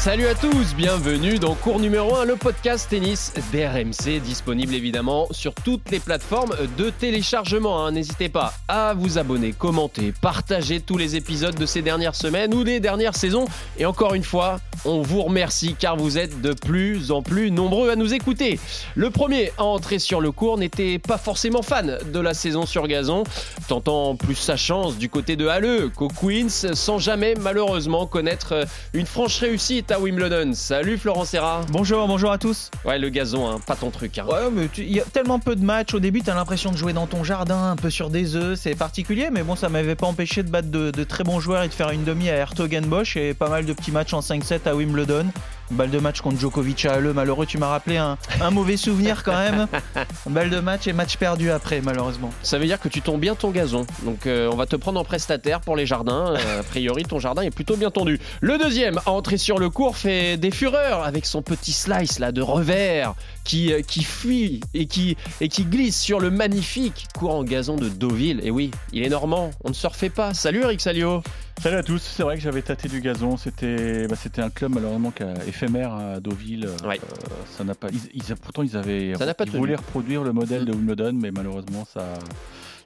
[0.00, 5.52] Salut à tous, bienvenue dans cours numéro 1, le podcast tennis d'RMC, disponible évidemment sur
[5.54, 7.84] toutes les plateformes de téléchargement.
[7.84, 7.90] hein.
[7.90, 12.64] N'hésitez pas à vous abonner, commenter, partager tous les épisodes de ces dernières semaines ou
[12.64, 13.46] des dernières saisons.
[13.76, 17.90] Et encore une fois, on vous remercie car vous êtes de plus en plus nombreux
[17.90, 18.58] à nous écouter.
[18.94, 22.86] Le premier à entrer sur le cours n'était pas forcément fan de la saison sur
[22.86, 23.24] gazon,
[23.66, 29.04] tentant plus sa chance du côté de Halle qu'au Queens, sans jamais malheureusement connaître une
[29.04, 30.52] franche réussite à Wimbledon.
[30.54, 31.62] Salut Florent Serra.
[31.70, 32.70] Bonjour, bonjour à tous.
[32.84, 34.18] Ouais, le gazon, hein, pas ton truc.
[34.18, 34.26] hein.
[34.28, 36.92] Ouais, mais il y a tellement peu de matchs au début, t'as l'impression de jouer
[36.92, 40.06] dans ton jardin, un peu sur des œufs, c'est particulier, mais bon, ça m'avait pas
[40.06, 43.16] empêché de battre de, de très bons joueurs et de faire une demi à Hertogenbosch
[43.16, 45.26] et pas mal de petits matchs en 5-7 à Wimbledon.
[45.70, 49.22] Balle de match contre Djokovic à Halle, malheureux, tu m'as rappelé un, un mauvais souvenir
[49.22, 49.66] quand même.
[50.26, 52.30] Balle de match et match perdu après, malheureusement.
[52.42, 53.86] Ça veut dire que tu tonds bien ton gazon.
[54.04, 56.34] Donc euh, on va te prendre en prestataire pour les jardins.
[56.36, 58.18] Euh, a priori, ton jardin est plutôt bien tondu.
[58.40, 62.32] Le deuxième à entrer sur le cours fait des fureurs avec son petit slice là
[62.32, 67.34] de revers qui, euh, qui fuit et qui, et qui glisse sur le magnifique cours
[67.34, 68.40] en gazon de Deauville.
[68.42, 70.32] Et oui, il est normand, on ne se refait pas.
[70.32, 71.22] Salut Eric Salio.
[71.60, 74.74] Salut à tous, c'est vrai que j'avais tâté du gazon, c'était bah, c'était un club
[74.74, 76.68] malheureusement qui a- éphémère à Deauville.
[76.86, 77.00] Ouais.
[77.02, 80.64] Euh, ça n'a pas, ils, ils- pourtant ils avaient, Ça pas voulaient reproduire le modèle
[80.64, 82.14] de Wimbledon, mais malheureusement ça,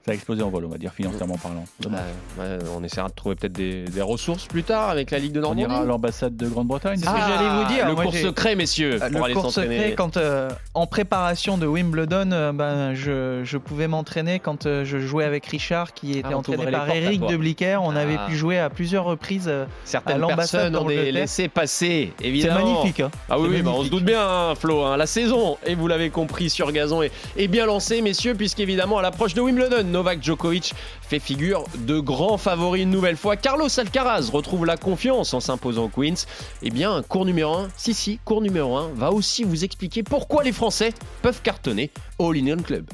[0.05, 1.65] ça a explosé en vol, on va dire financièrement parlant.
[1.87, 5.33] Euh, ouais, on essaiera de trouver peut-être des, des ressources plus tard avec la Ligue
[5.33, 5.63] de on Normandie.
[5.63, 6.99] ira à l'ambassade de Grande-Bretagne.
[6.99, 9.35] C'est ce que j'allais vous dire, Le moi, cours secret, messieurs, Euh, pour le aller
[9.35, 14.65] cours secret, quand euh, en préparation de Wimbledon, euh, ben, je, je pouvais m'entraîner quand
[14.85, 17.79] je jouais avec Richard, qui était on entraîné par portes Eric de Blicker.
[17.83, 18.27] On avait Ah.
[18.29, 19.49] pu jouer à plusieurs reprises.
[19.49, 22.65] à Certaines l'ambassade personnes ont laissés passer, C'est évidemment.
[22.75, 23.01] magnifique.
[23.01, 23.11] hein.
[23.31, 24.83] Ah oui, C'est oui, bah, on se doute bien, hein, Flo.
[24.83, 24.97] hein.
[24.97, 29.03] La saison, et vous l'avez compris, sur gazon est, est bien lancée, messieurs, puisqu'évidemment, à
[29.03, 33.37] l'approche de Wimbledon, Novak Djokovic fait figure de grand favori une nouvelle fois.
[33.37, 36.27] Carlos Alcaraz retrouve la confiance en s'imposant au Queens.
[36.63, 40.43] Eh bien, cours numéro 1, si, si, cours numéro 1, va aussi vous expliquer pourquoi
[40.43, 42.87] les Français peuvent cartonner au All Indian Club.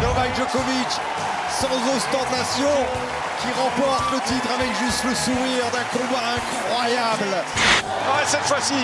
[0.00, 0.90] Novak Djokovic,
[1.50, 2.74] sans ostentation,
[3.40, 7.44] qui remporte le titre avec juste le sourire d'un combat incroyable.
[7.82, 8.74] Ouais, cette fois-ci,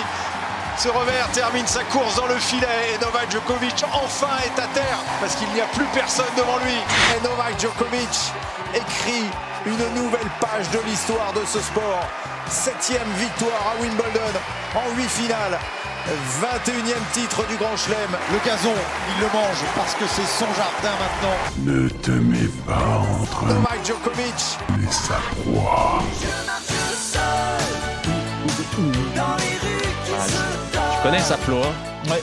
[0.78, 4.98] ce revers termine sa course dans le filet et Novak Djokovic enfin est à terre
[5.20, 6.74] parce qu'il n'y a plus personne devant lui.
[7.16, 8.32] Et Novak Djokovic
[8.74, 9.24] écrit
[9.66, 12.06] une nouvelle page de l'histoire de ce sport.
[12.48, 14.38] Septième victoire à Wimbledon
[14.74, 15.58] en huit finales.
[16.40, 18.10] 21e titre du Grand Chelem.
[18.32, 18.74] Le gazon,
[19.08, 21.38] il le mange parce que c'est son jardin maintenant.
[21.64, 26.02] Ne te mets pas entre Novak Djokovic, les sa proie.
[31.04, 32.22] Connais ça, Flo hein Ouais.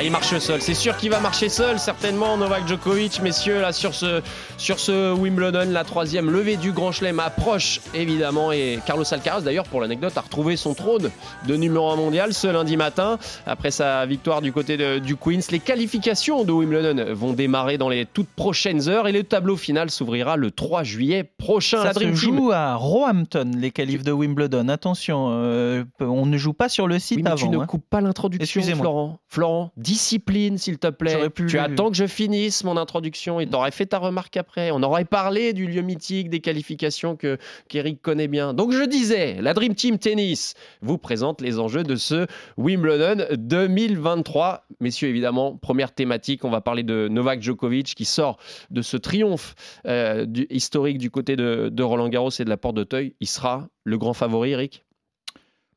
[0.00, 0.62] Ah, il marche seul.
[0.62, 4.22] C'est sûr qu'il va marcher seul, certainement, Novak Djokovic, messieurs, là, sur ce,
[4.56, 8.52] sur ce Wimbledon, la troisième levée du Grand Chelem approche, évidemment.
[8.52, 11.10] Et Carlos Alcaraz, d'ailleurs, pour l'anecdote, a retrouvé son trône
[11.48, 15.40] de numéro 1 mondial ce lundi matin, après sa victoire du côté de- du Queens.
[15.50, 19.90] Les qualifications de Wimbledon vont démarrer dans les toutes prochaines heures et le tableau final
[19.90, 21.78] s'ouvrira le 3 juillet prochain.
[21.78, 22.36] Ça la se Dream Team.
[22.36, 24.68] joue à Roehampton, les qualifs de Wimbledon.
[24.68, 27.36] Attention, euh, on ne joue pas sur le site Oui, mais avant.
[27.36, 27.66] tu ne hein.
[27.66, 28.62] coupes pas l'introduction.
[28.62, 29.18] Florent.
[29.26, 31.30] Florent, discipline, s'il te plaît.
[31.30, 34.70] Pu- Tu attends que je finisse mon introduction et t'aurais fait ta remarque après.
[34.70, 37.38] On aurait parlé du lieu mythique, des qualifications que
[37.68, 38.52] qu'Eric connaît bien.
[38.54, 42.26] Donc je disais, la Dream Team Tennis vous présente les enjeux de ce
[42.58, 44.64] Wimbledon 2023.
[44.80, 48.38] Messieurs, évidemment, première thématique, on va parler de Novak Djokovic qui sort
[48.70, 49.54] de ce triomphe
[49.86, 53.14] euh, du- historique du côté de, de Roland Garros et de la Porte d'Auteuil.
[53.20, 54.84] Il sera le grand favori, Eric?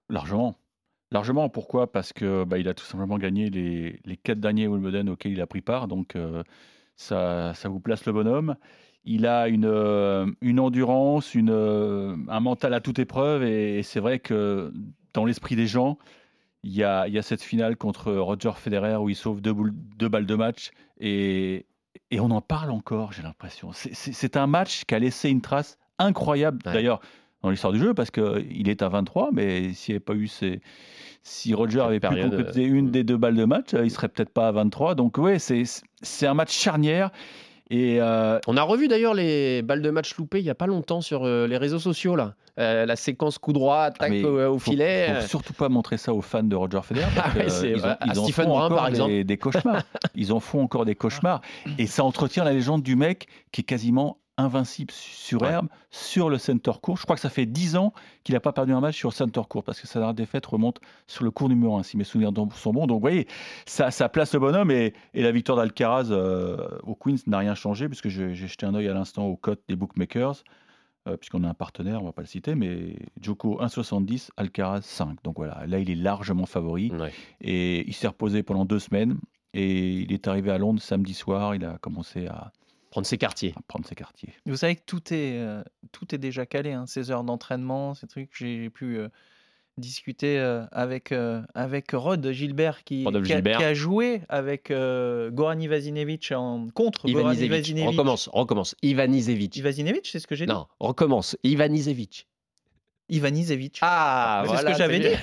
[0.10, 0.56] Largement.
[1.12, 1.92] Largement, pourquoi?
[1.92, 5.42] Parce que bah, il a tout simplement gagné les, les quatre derniers Wimbledon auxquels il
[5.42, 6.44] a pris part, donc euh,
[6.96, 8.56] ça, ça vous place le bonhomme.
[9.04, 13.84] Il a une, euh, une endurance, une, euh, un mental à toute épreuve, et, et
[13.84, 14.72] c'est vrai que
[15.14, 15.98] dans l'esprit des gens,
[16.64, 19.52] il y a, il y a cette finale contre Roger Federer où il sauve deux,
[19.54, 20.70] boules- deux balles de match,
[21.00, 21.66] et,
[22.12, 23.72] et on en parle encore, j'ai l'impression.
[23.74, 26.74] C'est- C'est c'est un match qui a laissé une trace incroyable, Ouais.
[26.74, 27.02] d'ailleurs,
[27.44, 30.28] dans l'histoire du jeu, parce qu'il est à 23, mais s'il n'y avait pas eu
[30.28, 30.62] ces,
[31.24, 34.10] si Roger Cette avait pu compléter une des deux balles de match, euh, il serait
[34.10, 34.96] peut-être pas à 23.
[34.96, 37.10] Donc ouais, c'est un match charnière.
[37.74, 40.68] Et euh, On a revu d'ailleurs les balles de match loupées il y a pas
[40.68, 42.36] longtemps sur euh, les réseaux sociaux là.
[42.60, 45.08] Euh, la séquence coup droit, attaque mais au, au faut- filet.
[45.08, 47.06] faut euh, surtout pas montrer ça aux fans de Roger Federer.
[47.18, 49.12] Ah ouais, ils, en- ils À en Stephen font Brun, encore par exemple.
[49.12, 49.84] Des, des cauchemars.
[50.16, 51.40] ils en font encore des cauchemars.
[51.78, 55.50] Et ça entretient la légende du mec qui est quasiment invincible sur Ouais.
[55.50, 56.98] herbe, sur le center court.
[56.98, 57.94] Je crois que ça fait 10 ans
[58.24, 60.46] qu'il n'a pas perdu un match sur le center court parce que sa dernière défaite
[60.46, 62.88] remonte sur le court numéro 1, si mes souvenirs sont bons.
[62.88, 63.28] Donc, vous voyez,
[63.66, 67.56] ça, ça place le bonhomme et, et la victoire d'Alcaraz euh, au Queens n'a rien
[67.56, 70.44] changé puisque j'ai jeté un œil à l'instant aux cotes des bookmakers.
[71.08, 75.18] euh, puisqu'on a un partenaire, on va pas le citer, mais Djoko 1,70, Alcaraz 5.
[75.24, 76.92] Donc voilà, là il est largement favori.
[76.92, 77.12] Ouais.
[77.42, 79.18] Et il s'est reposé pendant deux semaines.
[79.54, 81.56] Et il est arrivé à Londres samedi soir.
[81.56, 82.52] Il a commencé à,
[82.92, 83.54] Prendre ses quartiers.
[83.58, 84.30] à prendre ses quartiers.
[84.46, 88.06] Vous savez que tout est, euh, tout est déjà calé, hein, ces heures d'entraînement, ces
[88.06, 88.30] trucs.
[88.36, 89.08] J'ai pu euh,
[89.78, 93.58] discuter euh, avec, euh, avec Rod Gilbert qui, a, Gilbert.
[93.58, 97.48] qui a joué avec euh, Goran Ivanisevic en contre Ivan Goran Isevic.
[97.48, 97.88] Ivanisevic.
[97.88, 98.76] Recommence, recommence.
[98.82, 99.58] Ivan Isevic.
[99.58, 101.38] Ivanisevic, c'est ce que j'ai dit Non, recommence.
[101.44, 102.28] Ivan Isevic.
[103.10, 103.80] Ivanisevic.
[103.82, 104.62] Ah, voilà.
[104.62, 105.18] c'est ce que j'avais dit.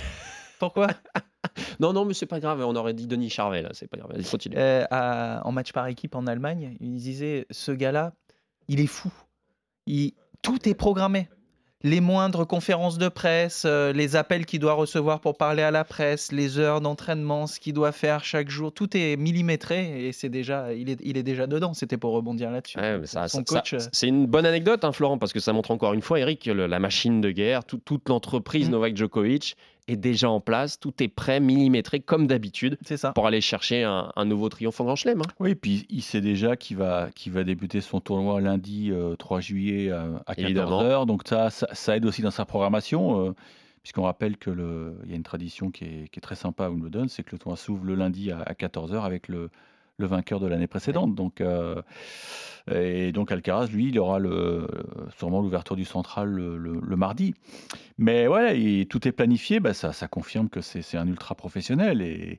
[0.58, 0.88] Pourquoi?
[1.80, 2.62] Non, non, mais c'est pas grave.
[2.66, 3.70] On aurait dit Denis Charvet, là.
[3.72, 4.10] C'est pas grave.
[4.30, 4.56] Continue.
[4.58, 8.12] Euh, à- En match par équipe en Allemagne, il disait ce gars-là,
[8.68, 9.10] il est fou.
[9.86, 10.12] Il-
[10.42, 11.28] Tout est programmé.
[11.84, 15.84] Les moindres conférences de presse, euh, les appels qu'il doit recevoir pour parler à la
[15.84, 20.28] presse, les heures d'entraînement, ce qu'il doit faire chaque jour, tout est millimétré et c'est
[20.28, 21.74] déjà, il est, il est déjà dedans.
[21.74, 22.78] C'était pour rebondir là-dessus.
[22.80, 23.00] Ouais,
[23.46, 26.18] coach, euh, c'est une bonne anecdote, hein, Florent, parce que ça montre encore une fois,
[26.18, 28.72] Eric, le- la machine de guerre, tout- toute l'entreprise Mm.
[28.72, 29.56] Novak Djokovic
[29.88, 33.12] est déjà en place, tout est prêt, millimétré, comme d'habitude, c'est ça.
[33.12, 35.20] pour aller chercher un, un nouveau triomphe en Grand Chelem.
[35.20, 35.30] hein.
[35.40, 39.40] Oui, puis il sait déjà qu'il va, qu'il va débuter son tournoi lundi euh, 3
[39.40, 40.82] juillet euh, à Évidemment.
[40.82, 41.06] 14h.
[41.06, 43.26] Donc ça, ça, ça aide aussi dans sa programmation.
[43.28, 43.32] euh,
[43.84, 46.66] Puisqu'on rappelle que le, il y a une tradition qui est, qui est très sympa
[46.66, 49.48] à Wimbledon, c'est que le tournoi s'ouvre le lundi à, 14h avec le,
[49.98, 51.14] le vainqueur de l'année précédente.
[51.14, 51.82] Donc, euh,
[52.72, 54.66] et donc Alcaraz, lui, il aura le,
[55.18, 57.34] sûrement l'ouverture du central le, le- le mardi.
[57.98, 62.00] Mais ouais, et tout est planifié, bah, ça, ça confirme que c'est un ultra professionnel.
[62.02, 62.38] Et,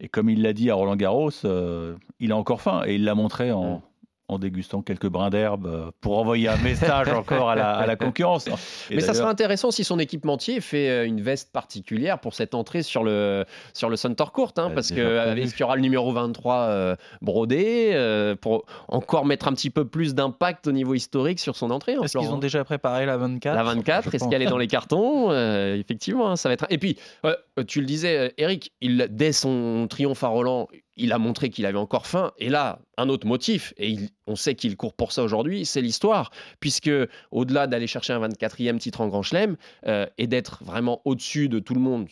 [0.00, 2.82] et comme il l'a dit à Roland Garros, euh, il a encore faim.
[2.86, 3.82] Et il l'a montré en.
[4.28, 7.96] En dégustant quelques brins d'herbe euh, pour envoyer un message encore à la, à la
[7.96, 8.46] concurrence.
[8.90, 12.54] Et Mais ça sera intéressant si son équipementier fait euh, une veste particulière pour cette
[12.54, 13.44] entrée sur le,
[13.74, 16.96] sur le Center Court, hein, parce euh, est-ce qu'il y aura le numéro 23 euh,
[17.20, 21.70] brodé euh, pour encore mettre un petit peu plus d'impact au niveau historique sur son
[21.70, 24.46] entrée hein, Est-ce qu'ils ont déjà préparé la 24 La 24, Je est-ce qu'elle est
[24.46, 26.66] dans les cartons Euh, Effectivement, hein, ça va être.
[26.70, 27.34] Et puis, euh,
[27.66, 31.78] tu le disais, Eric, il, dès son triomphe à Roland, il a montré qu'il avait
[31.78, 32.32] encore faim.
[32.38, 33.96] Et là, un autre motif, et
[34.26, 36.30] on sait qu'il court pour ça aujourd'hui, c'est l'histoire.
[36.60, 36.90] Puisque,
[37.30, 39.56] au-delà d'aller chercher un 24e titre en Grand Chelem
[39.86, 42.08] euh, et d'être vraiment au-dessus de tout le monde,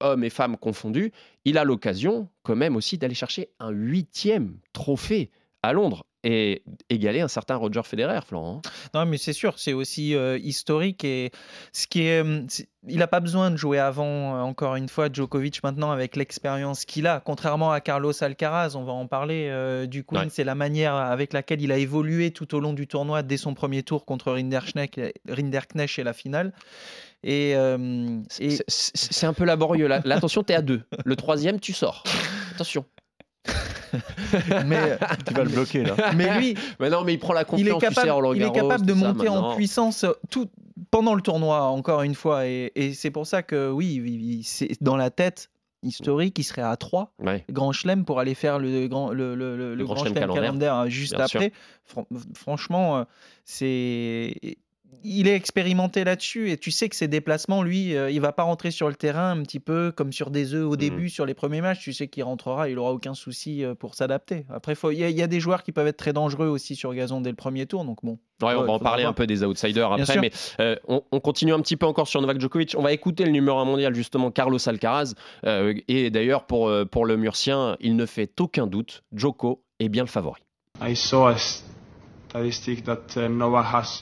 [0.00, 1.12] hommes et femmes confondus,
[1.44, 5.30] il a l'occasion, quand même, aussi d'aller chercher un huitième trophée
[5.62, 8.62] à Londres et égaler un certain Roger Federer, Florent.
[8.94, 11.30] Non, mais c'est sûr, c'est aussi euh, historique et
[11.72, 12.46] ce qui est, hum,
[12.88, 14.36] il n'a pas besoin de jouer avant.
[14.36, 18.84] euh, encore une fois, Djokovic maintenant avec l'expérience qu'il a, contrairement à Carlos Alcaraz, on
[18.84, 20.30] va en parler euh, du Ouais.
[20.30, 23.54] c'est la manière avec laquelle il a évolué tout au long du tournoi dès son
[23.54, 24.98] premier tour contre Rinderknecht,
[25.98, 26.52] et la finale.
[27.24, 28.96] Et, euh, et- C'est-
[29.26, 29.86] un peu laborieux.
[29.86, 30.82] Là, Là, attention, t'es à deux.
[31.04, 32.02] Le troisième, tu sors.
[32.54, 32.84] Attention.
[34.66, 35.94] mais, Tu vas le bloquer là.
[36.16, 37.60] mais lui, Mais non, mais il prend la confiance.
[37.60, 39.54] il est tu sais, à capable, Roland il est Garros, capable de ça, monter en
[39.56, 40.48] puissance euh, tout
[40.90, 42.46] pendant le tournoi, encore une fois.
[42.46, 45.50] Et, et c'est pour ça que oui, c'est dans la tête
[45.84, 47.44] historique, il serait à 3 Ouais.
[47.50, 50.42] Grand Chelem pour aller faire le grand le, le- le- le Grand Grand Chelem calendaire,
[50.44, 51.52] calendaire euh, juste bien après.
[51.84, 52.06] Fran-
[52.36, 53.04] franchement, euh,
[53.44, 54.34] c'est
[55.04, 58.42] il est expérimenté là-dessus et tu sais que ses déplacements, lui, euh, il va pas
[58.42, 60.76] rentrer sur le terrain un petit peu comme sur des œufs au Mhm.
[60.76, 61.80] début, sur les premiers matchs.
[61.80, 64.44] Tu sais qu'il rentrera, il aura aucun souci euh, pour s'adapter.
[64.52, 66.76] Après, il y, a- il y a des joueurs qui peuvent être très dangereux aussi
[66.76, 68.18] sur gazon dès le premier tour, donc bon.
[68.42, 69.10] Ouais, Ouais, on va en parler voir.
[69.10, 70.30] un peu des outsiders après, mais
[70.60, 72.74] euh, on, on continue un petit peu encore sur Novak Djokovic.
[72.76, 75.14] On va écouter le numéro 1 mondial, justement, Carlos Alcaraz.
[75.46, 80.02] Euh, et d'ailleurs, pour, pour le Murcien, il ne fait aucun doute, Djoko est bien
[80.02, 80.42] le favori.
[80.82, 81.36] I saw a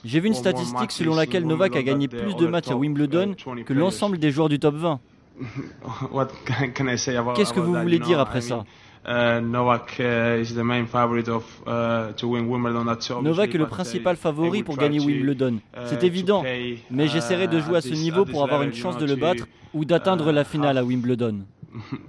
[0.05, 3.33] J'ai vu une statistique selon laquelle Novak a Wimbledon gagné plus de matchs à Wimbledon
[3.33, 5.01] uh, 20 que l'ensemble des joueurs du top 20.
[6.13, 8.65] What can- can I say about- Qu'est-ce que vous voulez dire après ça
[9.07, 12.85] uh, Novak uh, is the main favorite of uh, to win Wimbledon.
[12.85, 15.55] That's obviously, Novak est le uh, principal favori pour gagner Wimbledon.
[15.75, 16.43] uh, C'est évident.
[16.91, 19.47] Mais j'essaierai de uh, jouer à ce niveau pour avoir une chance de le battre
[19.73, 21.47] ou d'atteindre uh, la finale à Wimbledon.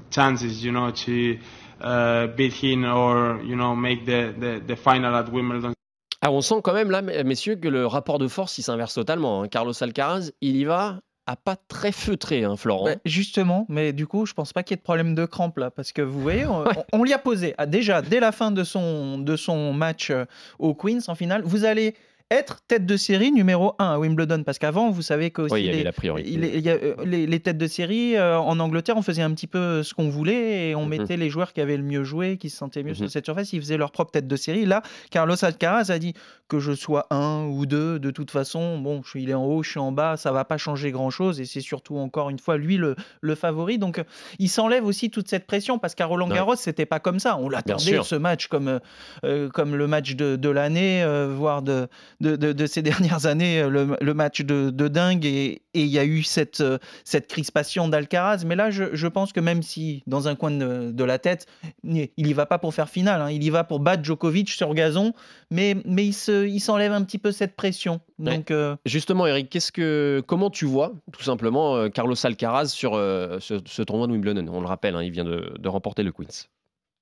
[0.10, 1.38] chances, you know, to
[1.84, 5.74] uh, beat him or you know make the, the, the final at Wimbledon.
[6.22, 9.42] Ah, on sent quand même là, messieurs, que le rapport de force il s'inverse totalement.
[9.44, 9.48] hein.
[9.48, 12.86] Carlos Alcaraz, il y va à pas très feutré, hein, Florent.
[12.86, 15.58] Ouais, justement, mais du coup, je pense pas qu'il y ait de problème de crampe
[15.60, 18.32] là, parce que vous voyez, on, on- on lui a posé ah, déjà dès la
[18.32, 20.25] fin de son, de son match euh,
[20.60, 21.96] au Queens en finale, vous allez
[22.32, 24.44] être tête de série numéro 1 à Wimbledon.
[24.44, 28.58] Parce qu'avant, vous savez que Oui, les, euh, les, les têtes de série euh, en
[28.60, 30.90] Angleterre, on faisait un petit peu ce qu'on voulait et on Mhm.
[30.90, 32.96] mettait les joueurs qui avaient le mieux joué, qui se sentaient mieux Mhm.
[32.96, 34.66] sur cette surface, ils faisaient leur propre tête de série.
[34.66, 36.14] Là, Carlos Alcaraz a dit
[36.48, 39.46] que je sois un ou deux, de toute façon, bon, je suis, il est en
[39.46, 42.30] haut, je suis en bas, ça va pas changer grand chose et c'est surtout encore
[42.30, 43.78] une fois lui le, le favori.
[43.78, 44.02] Donc
[44.40, 46.28] il s'enlève aussi toute cette pression parce qu'à Roland.
[46.28, 47.38] Garros, c'était pas comme ça.
[47.38, 48.80] On l'attendait ce match comme, euh,
[49.26, 51.88] euh, comme le match de, de l'année, euh, voire de,
[52.22, 55.25] de, de- de ces dernières années, euh, le, le match de, de dingue.
[55.25, 58.44] Et il y a eu cette, euh, cette crispation d'Alcaraz.
[58.46, 61.48] Mais là, je, je pense que même si dans un coin de, la tête,
[61.84, 64.74] il y va pas pour faire finale, hein, il y va pour battre Djokovic sur
[64.74, 65.13] gazon,
[65.50, 68.00] mais, mais il se- il s'enlève un petit peu cette pression.
[68.20, 68.38] Ouais.
[68.38, 73.40] Donc, euh, Justement, Eric, qu'est-ce que, comment tu vois, tout simplement, Carlos Alcaraz sur euh,
[73.40, 74.46] ce, ce tournoi de Wimbledon?
[74.51, 76.46] On le rappelle, hein, il vient de remporter le Queens.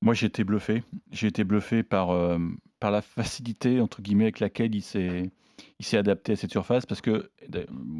[0.01, 0.83] Moi, j'ai été bluffé.
[1.11, 2.37] J'ai été bluffé par, euh,
[2.79, 5.29] par la facilité, entre guillemets, avec laquelle il s'est,
[5.79, 6.85] il s'est adapté à cette surface.
[6.85, 7.29] Parce que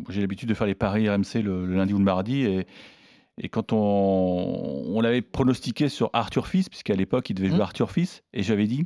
[0.09, 2.43] j'ai l'habitude de faire les paris RMC le, le lundi ou le mardi.
[2.45, 2.65] Et,
[3.41, 3.77] et quand on,
[4.87, 7.61] on l'avait pronostiqué sur Arthur Fils, puisqu'à l'époque, il devait jouer Mhm.
[7.63, 8.85] Arthur Fils, et j'avais dit,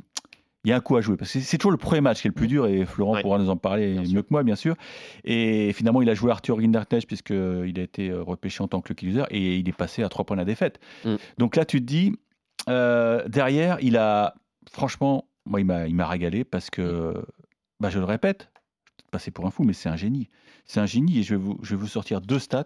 [0.64, 1.16] il y a un coup à jouer.
[1.16, 3.22] Parce que c'est- toujours le premier match qui est le plus dur, et Florent Ouais.
[3.22, 4.22] pourra nous en parler Bien mieux sûr.
[4.22, 4.74] que moi, bien sûr.
[5.24, 9.06] Et finalement, il a joué Arthur Ginderknecht, puisqu'il a été repêché en tant que lucky
[9.06, 10.80] loser, et il est passé à trois points de la défaite.
[11.04, 11.14] Mm.
[11.38, 12.12] Donc là, tu te dis,
[12.68, 14.34] euh, derrière, il a,
[14.70, 17.14] franchement, moi, il m'a, il m'a régalé parce que,
[17.80, 18.50] bah, je le répète,
[19.10, 20.28] passer pour un fou, mais c'est un génie.
[20.64, 22.64] C'est un génie et je vais vous, je vais vous sortir deux stats.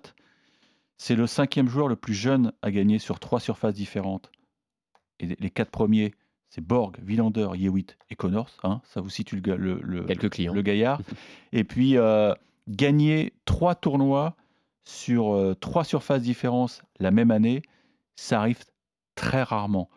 [0.96, 4.30] C'est le cinquième joueur le plus jeune à gagner sur trois surfaces différentes.
[5.20, 6.12] Et les quatre premiers,
[6.48, 8.50] c'est Borg, Villander, Yewitt et Connors.
[8.62, 10.54] hein, ça vous situe le, le, le- Quelques clients.
[10.54, 11.00] le gaillard.
[11.52, 12.32] et puis, euh,
[12.68, 14.36] gagner trois tournois
[14.84, 17.62] sur euh, trois surfaces différentes la même année,
[18.16, 18.60] ça arrive
[19.18, 19.88] très rarement.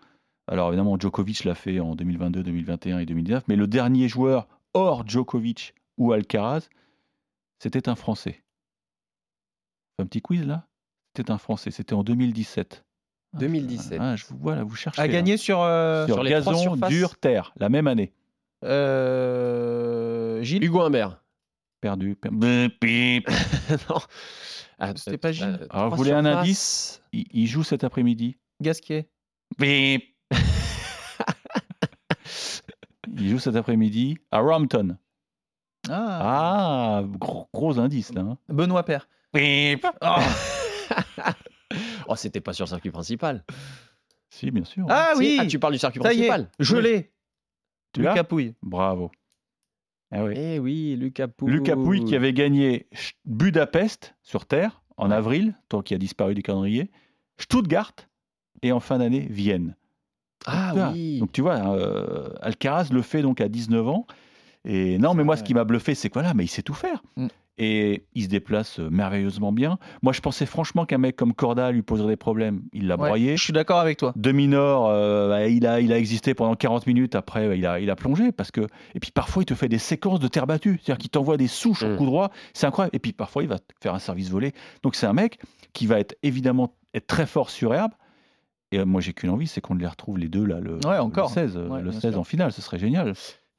[0.48, 5.08] Alors évidemment, Djokovic l'a fait en 2022, 2021 et 2019, mais le dernier joueur hors
[5.08, 6.68] Djokovic ou Alcaraz,
[7.60, 8.44] c'était un Français.
[10.00, 10.68] Un petit quiz là
[11.16, 12.84] C'était un Français, c'était en 2017.
[13.40, 13.98] 2017.
[14.02, 15.00] Ah, je vous vois là, vous cherchez.
[15.02, 15.14] à là.
[15.14, 16.90] gagner sur, euh, sur, sur les trois gazon, surfaces.
[16.90, 18.12] dur, terre, la même année.
[18.64, 20.64] euh, Gilles.
[20.64, 21.22] Hugo Humbert.
[21.82, 22.16] Perdu.
[22.16, 23.30] per- Bip, bip.
[23.90, 23.98] non.
[24.80, 25.68] Ah, C'était pas Gilles.
[25.70, 27.02] Alors, vous voulez un indice?
[27.14, 28.38] Il, il joue cet après-midi.
[28.62, 29.10] Gasquet.
[29.60, 30.04] Bip.
[33.18, 34.98] il joue cet après-midi à Rompton.
[35.90, 38.22] Ah, Ah, gros, gros indice là.
[38.22, 38.38] hein.
[38.50, 39.08] Benoît Père.
[39.34, 39.86] Bip.
[42.08, 43.46] Oh, c'était pas sur le circuit principal.
[44.30, 44.86] Si, bien sûr.
[44.90, 46.42] Ah oui, ah, tu parles du circuit ça y principal.
[46.42, 46.84] est, je Oui.
[46.84, 47.14] l'ai.
[47.94, 48.56] Tu Lucas Pouille.
[48.62, 49.10] Bravo.
[50.12, 50.34] Ah oui.
[50.36, 51.54] Eh oui, Lucas Pouille.
[51.54, 52.90] Lucas Pouille qui avait gagné
[53.24, 56.92] Budapest sur terre en avril, tant qui a disparu du calendrier,
[57.38, 57.94] Stuttgart
[58.64, 59.76] et en fin d'année Vienne.
[60.46, 60.92] Ah Voilà.
[60.92, 61.20] oui.
[61.20, 64.08] Donc tu vois, euh, Alcaraz le fait donc à 19 ans.
[64.66, 66.74] Et non, mais moi, ce qui m'a bluffé, c'est quoi là Mais il sait tout
[66.76, 67.02] faire.
[67.16, 67.28] Mm.
[67.58, 69.78] Et il se déplace euh, merveilleusement bien.
[70.04, 72.62] Moi, je pensais franchement qu'un mec comme Corda lui poserait des problèmes.
[72.72, 73.38] Il l'a Ouais, broyé.
[73.38, 74.14] Je suis d'accord avec toi.
[74.16, 77.16] Demi-nord, euh, bah, il, a, il a existé pendant 40 minutes.
[77.16, 78.32] Après, bah, il, a, il a plongé.
[78.32, 78.62] Parce que...
[78.96, 80.80] Et puis parfois, il te fait des séquences de terre battue.
[80.82, 81.94] C'est-à-dire qu'il t'envoie des souches Mm.
[81.94, 82.32] au coup droit.
[82.54, 82.96] C'est incroyable.
[82.96, 84.54] Et puis parfois, il va te faire un service volé.
[84.84, 85.40] Donc c'est un mec
[85.74, 87.92] qui va être évidemment être très fort sur herbe.
[88.72, 90.98] Et euh, moi, j'ai qu'une envie, c'est qu'on les retrouve les deux là, le, Ouais,
[90.98, 91.30] encore.
[91.30, 92.20] le 16, euh, Ouais, le bien 16 sûr.
[92.20, 92.52] en finale.
[92.52, 93.14] Ce serait génial.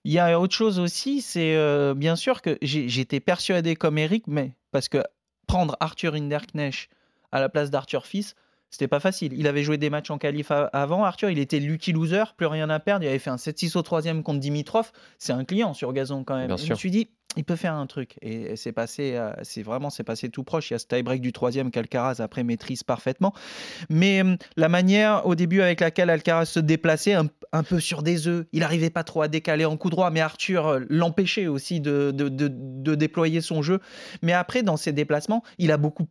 [0.05, 4.25] Il y a autre chose aussi, c'est euh, bien sûr que j'étais persuadé comme Eric,
[4.27, 4.99] mais parce que
[5.47, 6.89] prendre Arthur Hinderknecht
[7.31, 8.35] à la place d'Arthur Fils,
[8.71, 9.33] c'était pas facile.
[9.37, 11.05] Il avait joué des matchs en qualif avant.
[11.05, 13.05] Arthur, il était lucky loser, plus rien à perdre.
[13.05, 14.91] Il avait fait un 7-6 au troisième contre Dimitrov.
[15.19, 16.47] C'est un client sur gazon quand même.
[16.49, 16.73] Bien je sûr.
[16.75, 18.17] me suis dit, il peut faire un truc.
[18.23, 20.71] Et c'est passé, euh, c'est vraiment, c'est passé tout proche.
[20.71, 23.33] Il y a ce tie-break du troisième qu'Alcaraz après maîtrise parfaitement.
[23.89, 24.23] Mais
[24.57, 28.61] la manière au début avec laquelle Alcaraz se déplaçait un, peu sur des œufs, il
[28.61, 32.29] n'arrivait pas trop à décaler en coup droit, mais Arthur euh, l'empêchait aussi de, de,
[32.29, 33.81] de- de déployer son jeu.
[34.23, 36.07] Mais après, dans ses déplacements, il a beaucoup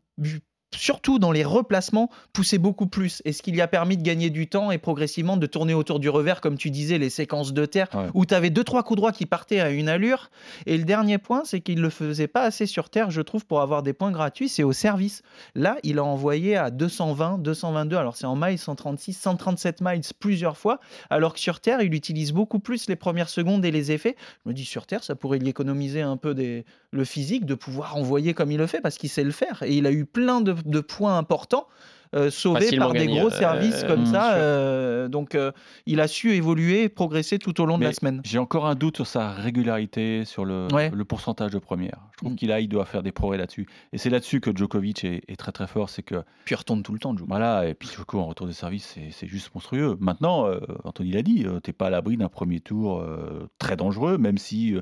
[0.76, 3.22] surtout dans les replacements, pousser beaucoup plus.
[3.26, 6.00] Et ce qui lui a permis de gagner du temps et progressivement de tourner autour
[6.00, 8.08] du revers, comme tu disais, les séquences de terre, Ouais.
[8.14, 10.32] où tu avais deux, trois coups droits qui partaient à une allure.
[10.66, 13.46] Et le dernier point, c'est qu'il ne le faisait pas assez sur terre, je trouve,
[13.46, 15.24] pour avoir des points gratuits, c'est au service.
[15.56, 20.58] Là, il a envoyé à 220, 222, alors c'est en miles, 136, 137 miles plusieurs
[20.58, 24.16] fois, alors que sur terre, il utilise beaucoup plus les premières secondes et les effets.
[24.46, 27.56] Je me dis, sur terre, ça pourrait lui économiser un peu des, le physique, de
[27.56, 29.64] pouvoir envoyer comme il le fait, parce qu'il sait le faire.
[29.64, 31.68] Et il a eu plein de, de points importants.
[32.14, 34.34] euh, sauvés Facilement par des gagné, gros euh, services comme bien ça.
[34.36, 35.54] euh, donc, euh,
[35.86, 38.20] il a su évoluer et progresser tout au long de la semaine.
[38.26, 40.92] J'ai encore un doute sur sa régularité, sur le, Ouais.
[40.94, 42.00] le pourcentage de première.
[42.12, 42.36] Je trouve Mm.
[42.36, 43.66] qu'il a, il doit faire des progrès là-dessus.
[43.94, 46.84] Et c'est là-dessus que Djokovic est, est très très fort, c'est que Puis il retourne
[46.84, 47.30] tout le temps, Djoko.
[47.30, 47.66] voilà.
[47.70, 49.96] Et puis Djoko en retour de service, c'est- juste monstrueux.
[50.02, 53.78] Maintenant, euh, Anthony l'a dit, euh, t'es pas à l'abri d'un premier tour euh, très
[53.78, 54.82] dangereux, même si euh,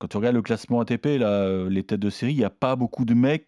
[0.00, 2.50] quand tu regardes le classement ATP, là, euh, les têtes de série, il n'y a
[2.50, 3.46] pas beaucoup de mecs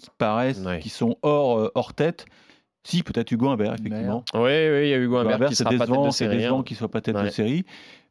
[0.00, 0.78] qui, qui paraissent, Ouais.
[0.80, 2.26] qui sont hors, euh, hors tête.
[2.82, 4.24] Si, peut-être Hugo Humbert, effectivement.
[4.32, 6.36] Oui, oui, il y a Hugo Humbert qui c'est sera pas tête de c'est série.
[6.38, 6.62] décevant hein.
[6.62, 7.30] qu'il soit pas tête de Ouais.
[7.30, 7.64] série.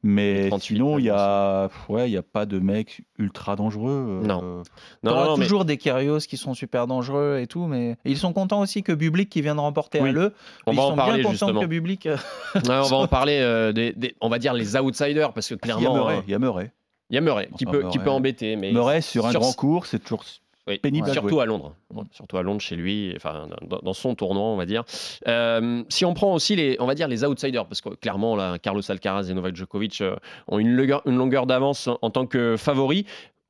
[0.04, 2.60] Il est Mais 38, sinon, il y même, a, ouais, il y a pas de
[2.60, 4.22] mecs ultra dangereux.
[4.24, 4.42] Non.
[4.44, 4.64] euh,
[5.04, 8.18] Non, non, mais- toujours des Kyrgios qui sont super dangereux et tout, mais et ils
[8.18, 10.10] sont contents aussi que Bublik qui vient de remporter Oui.
[10.10, 10.34] à l'E.
[10.68, 11.62] on ils va sont en parler bien contents justement.
[11.62, 12.06] que Bublik.
[12.06, 12.16] euh,
[12.56, 15.56] Ouais, on va en parler euh, des, des- on va dire les outsiders parce que
[15.56, 16.18] Il y a clairement Murray.
[16.18, 16.72] euh, Il y a Murray.
[17.10, 18.04] il y a Murray qui peut qui Murray.
[18.06, 20.24] peut embêter mais Murray, sur un sur- grand cours, c'est toujours
[20.70, 21.74] Oui, pénible surtout à Londres.
[22.12, 24.84] Surtout à Londres chez lui, enfin dans, dans son tournoi, on va dire.
[25.28, 28.60] Euh, si on prend aussi les, on va dire les outsiders, parce que clairement là,
[28.60, 30.16] Carlos Alcaraz et Novak Djokovic euh,
[30.48, 33.06] ont une longueur, une longueur d'avance en, en tant que favoris.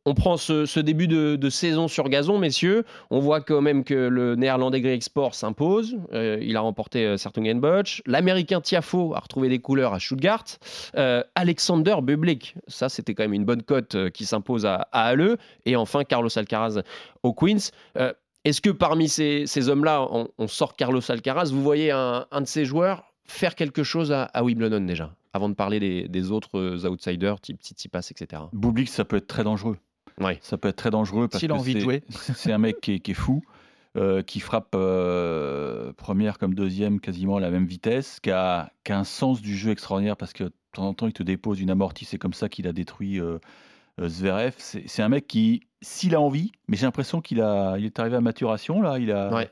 [0.09, 2.83] On prend ce, début de, saison sur gazon, messieurs.
[3.11, 5.97] On voit quand même que le néerlandais Greg s'impose.
[6.13, 8.01] Euh, il a remporté euh, Sertungenbosch.
[8.07, 10.45] L'américain Tiafo a retrouvé des couleurs à Stuttgart.
[10.95, 15.09] Euh, Alexander Bublik, ça c'était quand même une bonne cote euh, qui s'impose à, à
[15.09, 15.37] Halle.
[15.67, 16.81] Et enfin Carlos Alcaraz
[17.21, 17.69] au Queens.
[18.45, 20.07] Est-ce que parmi ces, hommes-là,
[20.39, 21.51] on, sort Carlos Alcaraz?
[21.51, 25.53] Vous voyez un, de ces joueurs faire quelque chose à, à Wimbledon déjà, avant de
[25.53, 28.41] parler des, autres outsiders, type Tsitsipas, etc.
[28.53, 29.77] Bublik, ça peut être très dangereux.
[30.19, 30.37] Ouais.
[30.41, 32.03] Ça peut être très dangereux parce S'il que a envie de c'est- jouer.
[32.09, 33.41] c'est un mec qui est, qui est fou,
[33.97, 38.91] euh, qui frappe euh, première comme deuxième quasiment à la même vitesse, qui a, qui
[38.91, 41.59] a un sens du jeu extraordinaire parce que de temps en temps il te dépose
[41.61, 43.39] une amortie, c'est comme ça qu'il a détruit euh,
[43.99, 44.53] euh, Zverev.
[44.57, 47.99] C'est c'est un mec qui, s'il a envie, mais j'ai l'impression qu'il a, il est
[47.99, 49.49] arrivé à maturation là, il a, Ouais.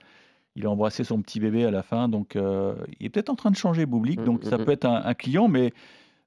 [0.56, 3.36] il a embrassé son petit bébé à la fin, donc euh, il est peut-être en
[3.36, 4.66] train de changer Bublik, Mm, donc mm, ça mm.
[4.66, 5.74] peut être un, un client, mais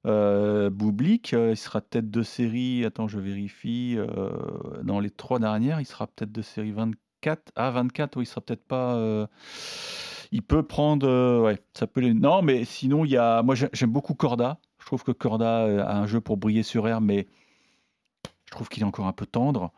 [0.05, 4.29] euh, Bublik, euh, il sera tête de série, attends, je vérifie, euh,
[4.83, 7.51] dans les trois dernières, il sera peut-être de série 24.
[7.55, 8.95] Ah, 24, oui, il sera peut-être pas.
[8.95, 9.27] euh,
[10.31, 11.41] il peut prendre.
[11.41, 13.43] ouais, ça peut Non, mais sinon, il y a.
[13.43, 14.59] Moi, j'ai- j'aime beaucoup Corda.
[14.79, 17.27] Je trouve que Corda a un jeu pour briller sur air, mais
[18.45, 19.71] je trouve qu'il est encore un peu tendre.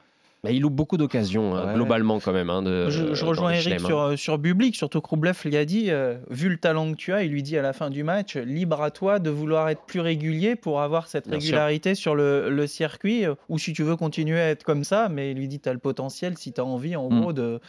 [0.45, 1.73] Mais il loupe beaucoup d'occasions, hein, Ouais.
[1.75, 2.49] globalement, quand même.
[2.49, 4.11] hein, de- je, rejoins Eric sur, hein.
[4.11, 7.13] euh, sur Bublik, surtout que Roublev lui a dit, euh, vu le talent que tu
[7.13, 9.83] as, il lui dit à la fin du match, libre à toi de vouloir être
[9.85, 11.45] plus régulier pour avoir cette Bien sûr.
[11.45, 15.07] régularité sur le, le circuit, euh, ou si tu veux continuer à être comme ça,
[15.07, 17.21] mais il lui dit, tu as le potentiel, si tu as envie, en Mm.
[17.21, 17.61] gros, de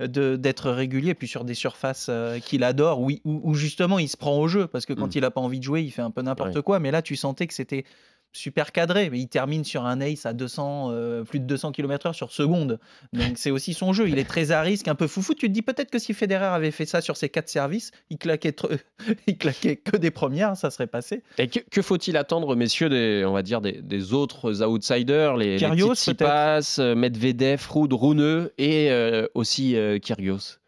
[0.00, 4.16] d'être régulier, puis sur des surfaces euh, qu'il adore, où, où- où justement il se
[4.16, 5.12] prend au jeu, parce que quand Mm.
[5.18, 6.62] il a pas envie de jouer, il fait un peu n'importe Ouais.
[6.62, 7.84] quoi, mais là tu sentais que c'était
[8.32, 12.12] super cadré, mais il termine sur un ace à 200, euh, plus de 200 km/h
[12.12, 12.78] sur seconde.
[13.12, 14.08] Donc c'est aussi son jeu.
[14.08, 15.34] Il est très à risque, un peu foufou.
[15.34, 18.18] Tu te dis peut-être que si Federer avait fait ça sur ses quatre services, il
[18.18, 18.54] claquait,
[19.26, 21.22] il claquait que des premières, ça serait passé.
[21.38, 25.52] Et que, que faut-il attendre, messieurs, des, on va dire des, des autres outsiders, les,
[25.52, 30.58] les Kyrgios, Tsitsipas, euh, Medvedev, Ruud, Rune et euh, aussi euh, Kyrgios?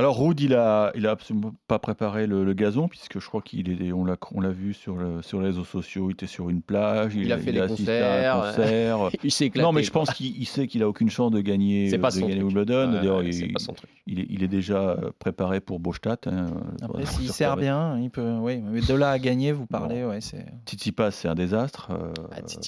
[0.00, 3.42] Alors, Ruud, il a, il a absolument pas préparé le, le gazon, puisque je crois
[3.42, 6.26] qu'il est, on l'a, on l'a vu sur, le- sur les réseaux sociaux, il était
[6.26, 8.40] sur une plage, Il a fait à un concerts.
[8.56, 8.98] concert.
[9.24, 9.62] Il s'est éclaté.
[9.64, 10.00] Non, mais je quoi.
[10.04, 12.36] pense qu'il il sait qu'il a aucune chance de gagner, C'est pas de son gagner
[12.40, 12.46] truc.
[12.46, 12.92] Wimbledon.
[13.18, 13.90] Ouais, il, c'est pas son truc.
[14.06, 16.26] il est, il est déjà euh, préparé pour Bostadt.
[16.28, 16.46] hein,
[16.82, 18.36] Après, euh, s'il sur sert bien, il peut.
[18.40, 20.46] Oui, mais de là à gagner, vous parlez, ouais, c'est.
[20.66, 21.90] Tsitsipas, c'est un désastre.
[21.90, 22.12] euh,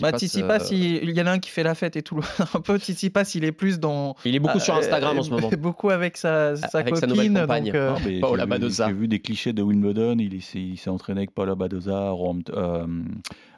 [0.03, 2.03] Bah, Tsitsipas, Bah, euh, il, il y en a un qui fait la fête et
[2.03, 2.21] tout.
[2.55, 4.17] un peu Tsitsipas, il est plus dans.
[4.27, 5.49] il est beaucoup sur Instagram en ce moment.
[5.63, 7.22] Beaucoup avec sa, sa copine.
[7.29, 7.65] Compagne.
[7.67, 8.87] donc, euh, Non, Paola Badoza.
[8.89, 10.17] J'ai vu des clichés de Wimbledon.
[10.19, 12.87] Il, s'est- il s'est entraîné avec Paula Badoza à, Rom- euh,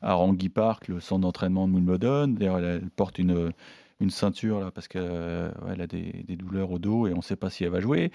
[0.02, 2.28] à Rangi Park, le centre d'entraînement de Wimbledon.
[2.28, 3.52] D'ailleurs, elle, elle porte une,
[4.00, 7.18] une ceinture là parce qu'elle ouais, elle a des, des douleurs au dos et on
[7.18, 8.10] ne sait pas si elle va jouer.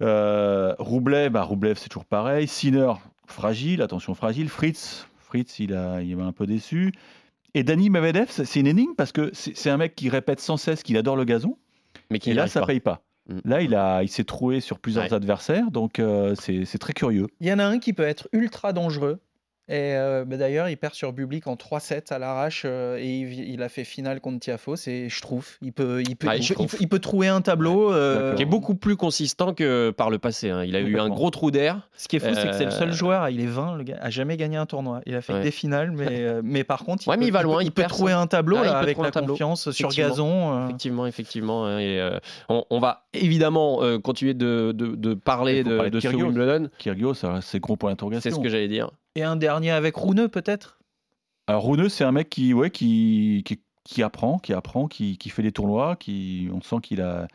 [0.00, 2.48] Euh, Roublev, bah, Roublev, c'est toujours pareil.
[2.48, 2.92] Sinner,
[3.26, 4.48] fragile, attention fragile.
[4.48, 6.92] Fritz, Fritz, il, a, il m'a un peu déçu.
[7.54, 10.82] Et Dani Medvedev, c'est une énigme parce que c'est un mec qui répète sans cesse
[10.82, 11.56] qu'il adore le gazon.
[12.10, 12.66] Mais qui Et là, ça pas.
[12.66, 13.02] paye pas.
[13.28, 13.38] Mm.
[13.44, 15.14] Là, il, a, il s'est troué sur plusieurs Ouais.
[15.14, 17.26] adversaires, donc euh, c'est c'est très curieux.
[17.40, 19.20] Il y en a un qui peut être ultra dangereux.
[19.72, 23.50] Et euh, bah, d'ailleurs, il perd sur Bublik en 3-7 à l'arrache euh, et il,
[23.54, 24.76] il a fait finale contre Tiafo.
[24.76, 25.56] C'est Schtroumpf.
[25.62, 27.90] Il peut, il peut, Ah, il, peut, il peut- il peut trouver un tableau.
[27.90, 28.34] euh.
[28.34, 30.50] Qui est beaucoup plus consistant que par le passé.
[30.50, 30.62] hein.
[30.64, 31.88] Il a eu un gros trou d'air.
[31.96, 33.96] Ce qui est fou, c'est que c'est le seul joueur, il est 20, le gars,
[34.02, 35.00] a jamais gagné un tournoi.
[35.06, 37.32] Il a fait que des finales, mais, mais par contre, il Ouais, mais peut, il
[37.32, 37.94] va loin, il il peut perce.
[37.94, 39.32] trouver un tableau Ah, là, avec la tableau.
[39.32, 40.52] confiance sur gazon.
[40.54, 40.64] euh.
[40.66, 41.64] Effectivement, effectivement.
[41.64, 42.18] hein, et, euh,
[42.50, 46.26] on, on va évidemment euh, continuer de, de- de parler de, de de ce Kyrgios.
[46.26, 46.68] Wimbledon.
[46.78, 48.28] Kyrgios, ça, c'est gros point d'interrogation.
[48.30, 48.90] C'est ce que j'allais dire.
[49.14, 50.78] Et un dernier avec Rouneux, peut-être?
[51.46, 55.28] Alors, Rune, c'est un mec qui, ouais, qui, qui, qui apprend, qui apprend, qui, qui
[55.28, 57.26] fait des tournois, qui, on sent qu'il a,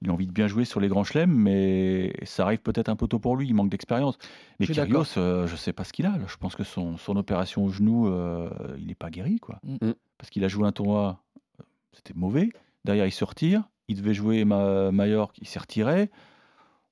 [0.00, 2.96] il a envie de bien jouer sur les grands chelems, mais ça arrive peut-être un
[2.96, 4.18] peu tôt pour lui, il manque d'expérience.
[4.60, 6.10] Mais Kyrgios, euh, je sais pas ce qu'il a.
[6.10, 6.24] là.
[6.28, 9.58] Je pense que son, son opération au genou, euh, il n'est pas guéri, quoi.
[9.64, 9.92] Mm.
[10.18, 11.20] Parce qu'il a joué un tournoi,
[11.60, 12.50] euh, c'était mauvais.
[12.84, 13.64] Derrière, il se retire.
[13.88, 16.10] Il devait jouer Ma Majorque, il s'est retiré.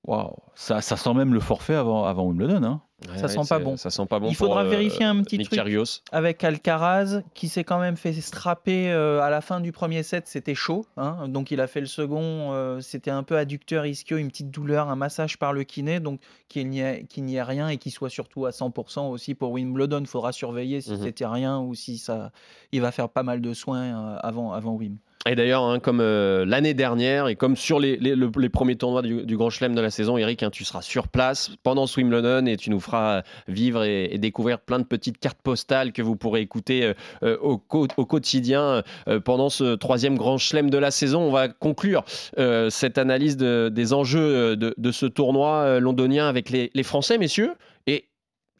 [0.04, 2.62] Waouh, ça, ça sent même le forfait avant, avant Wimbledon.
[2.64, 2.80] Hein.
[3.10, 3.76] Ouais, ça sent pas c'est- bon.
[3.76, 4.28] Ça sent pas bon.
[4.30, 5.58] Il faudra euh, vérifier un petit Nick truc.
[5.58, 6.00] Kyrgios.
[6.12, 10.26] avec Alcaraz qui s'est quand même fait strapper euh, à la fin du premier set,
[10.28, 10.86] c'était chaud.
[10.96, 11.28] hein.
[11.28, 14.88] donc il a fait le second, euh, c'était un peu adducteur ischio, une petite douleur,
[14.88, 18.50] un massage par le kiné, donc qu'il n'y ait, rien et qu'il soit surtout à
[18.50, 20.00] 100% aussi pour Wimbledon.
[20.00, 21.02] Il faudra surveiller si Mhm.
[21.02, 22.32] c'était rien ou si ça,
[22.72, 23.82] il va faire pas mal de soins
[24.14, 24.96] euh, avant, avant Wim.
[25.28, 28.76] Et d'ailleurs, hein, comme euh, l'année dernière et comme sur les, les- le- les premiers
[28.76, 31.98] tournois du, Grand Chelem de la saison, Eric, hein, tu seras sur place pendant ce
[31.98, 36.14] Wimbledon et tu nous feras vivre et, découvrir plein de petites cartes postales que vous
[36.14, 41.22] pourrez écouter euh, euh, au, quotidien euh, pendant ce troisième Grand Chelem de la saison.
[41.22, 42.04] On va conclure
[42.38, 46.82] euh, cette analyse de- des enjeux euh, de, ce tournoi euh, londonien avec les, les
[46.84, 47.54] Français, messieurs.
[47.88, 48.04] Et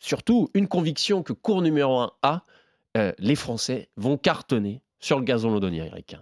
[0.00, 2.42] surtout, une conviction que cours numéro 1 a,
[2.96, 6.16] euh, les Français vont cartonner sur le gazon londonien, Eric.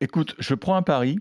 [0.00, 1.18] Écoute, je prends un pari.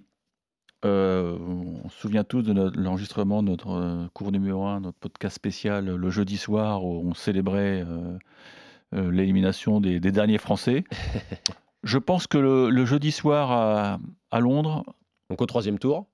[0.85, 5.35] Euh, on se souvient tous de l'enregistrement de notre euh, cours numéro 1, notre podcast
[5.35, 10.83] spécial euh, le jeudi soir où on célébrait euh, l'élimination des, des derniers Français.
[11.83, 14.85] je pense que le, le jeudi soir à, à Londres,
[15.31, 16.05] Donc au troisième tour.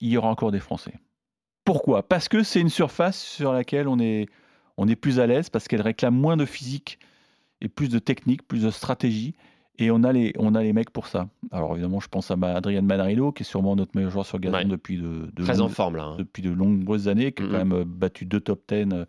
[0.00, 0.94] il y aura encore des Français.
[1.64, 2.06] Pourquoi?
[2.06, 4.26] Parce que c'est une surface sur laquelle on est,
[4.76, 7.00] on est plus à l'aise, parce qu'elle réclame moins de physique
[7.60, 9.34] et plus de technique, plus de stratégie.
[9.78, 11.26] Et on a les, on a les mecs pour ça.
[11.50, 14.38] Alors évidemment, je pense à ma- Adrian Manarino, qui est sûrement notre meilleur joueur sur
[14.38, 14.64] gazon Ouais.
[14.64, 16.04] depuis de, de Très en longues- forme là.
[16.04, 16.14] hein.
[16.18, 19.04] depuis de nombreuses années, qui a quand même euh, battu deux top 10 euh,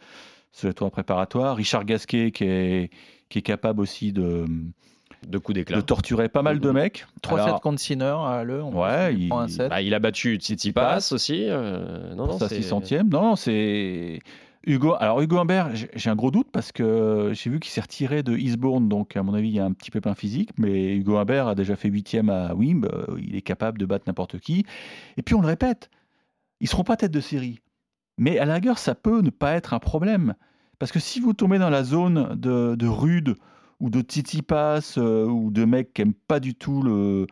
[0.52, 1.56] sur les tours préparatoires.
[1.56, 2.90] Richard Gasquet, qui est,
[3.30, 4.46] qui est capable aussi de,
[5.28, 5.78] De coups d'éclat.
[5.78, 7.06] de torturer pas mal de mecs.
[7.22, 8.64] 3-7 Alors, contre Sinner à Le.
[8.64, 9.70] on Ouais, il il- prend un set.
[9.70, 11.46] Bah, il a battu Tsitsipas aussi.
[11.48, 13.08] euh, non, non, sa c'est- 600e.
[13.10, 14.20] Non, non, c'est.
[14.66, 18.24] Hugo, alors Hugo Humbert, j'ai un gros doute parce que j'ai vu qu'il s'est retiré
[18.24, 21.18] de Eastbourne, donc à mon avis il y a un petit pépin physique, mais Hugo
[21.18, 24.66] Humbert a déjà fait huitième à Wimb, euh, il est capable de battre n'importe qui.
[25.18, 25.92] Et puis on le répète,
[26.62, 27.60] ils seront pas tête de série,
[28.18, 30.34] mais à la rigueur ça peut ne pas être un problème,
[30.80, 33.36] parce que si vous tombez dans la zone de, de Rude
[33.80, 37.28] ou de Tsitsipas euh, ou de mecs qui aiment pas du tout le,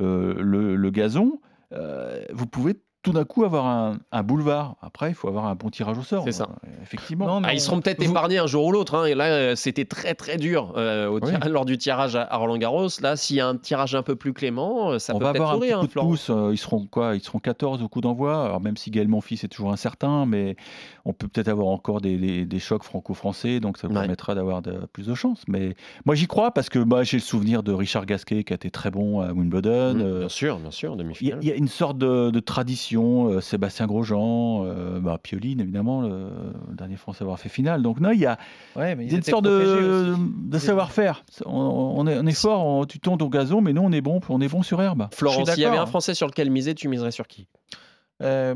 [0.00, 1.40] euh, le, gazon,
[2.32, 4.76] vous pouvez tout d'un coup avoir un, un boulevard.
[4.80, 6.22] Après, il faut avoir un bon tirage au sort.
[6.24, 6.48] C'est ça.
[6.64, 7.26] Euh, Effectivement.
[7.26, 8.94] Non, mais Ah, ils on- seront peut-être vous- épargnés un jour ou l'autre.
[8.94, 11.50] hein, Et là, euh, c'était très très dur euh, au tir- Oui.
[11.50, 12.86] lors du tirage à Roland Garros.
[13.00, 15.50] Là, s'il y a un tirage un peu plus clément, ça on peut peut-être avoir
[15.50, 15.78] un petit sourire.
[15.80, 16.30] coup hein, de pouce.
[16.52, 18.44] Ils seront quoi Ils seront 14 au coup d'envoi.
[18.44, 20.54] Alors même si Gaël Monfils est toujours incertain, mais
[21.04, 24.00] on peut peut-être avoir encore des, des- des chocs franco-français, donc ça vous Ouais.
[24.00, 25.42] permettra d'avoir de- plus de chance.
[25.48, 28.56] Mais moi j'y crois parce que moi j'ai le souvenir de Richard Gasquet qui a
[28.56, 29.94] été très bon à Wimbledon.
[29.94, 33.40] Mmh, bien sûr, bien sûr, Il y, a- y une sorte de, de tradition, euh,
[33.40, 36.28] Sébastien Grosjean, euh, bah, Pioline évidemment, le,
[36.72, 37.82] dernier Français à avoir fait finale.
[37.82, 38.38] Donc non, il y a,
[38.76, 41.24] Ouais, mais une sorte de, de savoir-faire.
[41.46, 41.52] On,
[41.96, 44.20] on est, on est fort, on- tu tombes au gazon, mais nous on est bon,
[44.28, 45.08] on est bon sur herbe.
[45.12, 45.88] Suis s'il y avait un d'accord.
[45.88, 47.46] Français sur lequel miser, tu miserais sur qui?
[48.22, 48.54] Euh,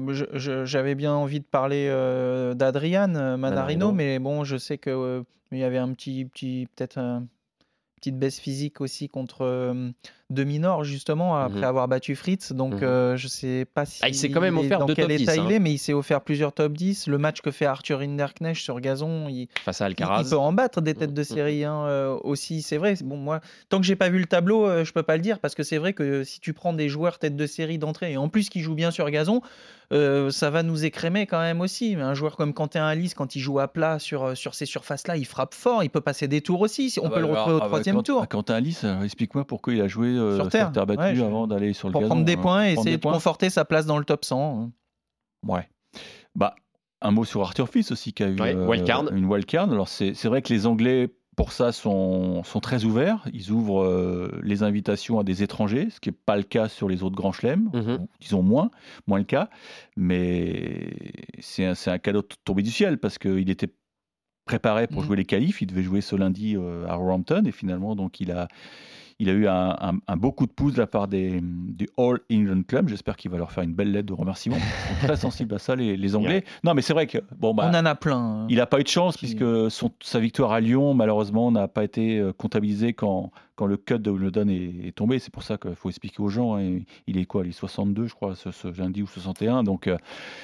[0.65, 3.93] J'avais bien envie de parler euh, d'Adrian euh, Manarino, Manarino.
[3.93, 5.23] mais bon, je sais que euh,
[5.53, 7.23] il y avait un petit, petit peut-être
[7.97, 9.45] petite baisse physique aussi contre
[10.31, 11.65] euh, Demi-Nord justement après Mhm.
[11.65, 12.53] avoir battu Fritz.
[12.53, 12.83] Donc Mhm.
[12.83, 15.13] euh, je sais pas si Ah, il s'est quand même offert dans deux quel top
[15.21, 15.49] état 10, il hein.
[15.51, 17.07] est, mais il s'est offert plusieurs top 10.
[17.07, 20.53] Le match que fait Arthur Hinderknecht sur gazon, il, face à Alcaraz il peut en
[20.53, 21.25] battre des têtes de Mhm.
[21.25, 22.63] série hein, euh, aussi.
[22.63, 22.95] C'est vrai.
[23.05, 25.39] Bon moi, tant que j'ai pas vu le tableau, euh, je peux pas le dire
[25.39, 28.17] parce que c'est vrai que si tu prends des joueurs tête de série d'entrée et
[28.17, 29.41] en plus qui jouent bien sur gazon,
[29.93, 31.95] euh, ça va nous écrémer quand même aussi.
[31.97, 35.17] Mais un joueur comme Quentin Alice, quand il joue à plat sur, sur ces surfaces-là,
[35.17, 36.91] il frappe fort, il peut passer des tours aussi.
[36.91, 38.21] Si- On Ah peut bah, le alors, retrouver au ah bah, troisième tour.
[38.23, 40.73] ah, Quentin Alice, alors, explique-moi pourquoi il a joué Sur sur, terre.
[40.73, 42.11] terre, battue Ouais, je- avant d'aller sur le Pour gazon.
[42.15, 42.41] prendre des hein.
[42.43, 43.13] points et essayer de points.
[43.13, 44.63] conforter sa place dans le top 100.
[44.63, 44.73] hein.
[45.47, 45.69] Ouais.
[46.35, 46.55] Bah,
[47.03, 49.13] un mot sur Arthur Fils aussi, qui a eu Ouais, euh, wildcard.
[49.13, 49.71] une wildcard.
[49.71, 53.27] Alors, c'est c'est vrai que les Anglais, pour ça, sont, sont très ouverts.
[53.35, 56.89] Ils ouvrent euh, les invitations à des étrangers, ce qui n'est pas le cas sur
[56.89, 57.71] les autres grands chelems.
[57.75, 58.71] Ou, Disons moins,
[59.07, 59.51] moins le cas.
[59.97, 60.91] Mais
[61.41, 63.69] c'est un, c'est un cadeau tombé du ciel parce qu'il était
[64.47, 65.07] préparé pour Mhm.
[65.09, 65.61] jouer les qualifs.
[65.61, 68.49] Il devait jouer ce lundi euh, à Roehampton et finalement, donc, il a,
[69.19, 71.89] il a eu un, un- un beau coup de pouce de la part des, du
[71.97, 72.89] All England Club.
[72.89, 74.57] J'espère qu'il va leur faire une belle lettre de remerciement.
[74.57, 76.45] Ils sont très sensibles à ça, les, les Anglais.
[76.65, 78.19] Non, mais c'est vrai que bon, bah, On en a plein.
[78.19, 78.47] hein.
[78.51, 81.67] il n'a pas eu de chance Qui- puisque son- sa victoire à Lyon, malheureusement, n'a
[81.69, 85.19] pas été euh, comptabilisée quand, quand le cut de Wimbledon est, est tombé.
[85.19, 86.57] C'est pour ça qu'il faut expliquer aux gens.
[86.59, 86.81] hein.
[87.07, 89.63] Il est quoi Il est 62, je crois, ce, ce lundi ou 61.
[89.63, 89.97] Donc, euh,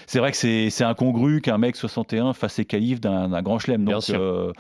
[0.07, 3.85] c'est vrai que c'est incongru qu'un mec 61 fasse ses qualifs d'un grand chelem.
[3.85, 4.19] Bien sûr.
[4.19, 4.53] euh,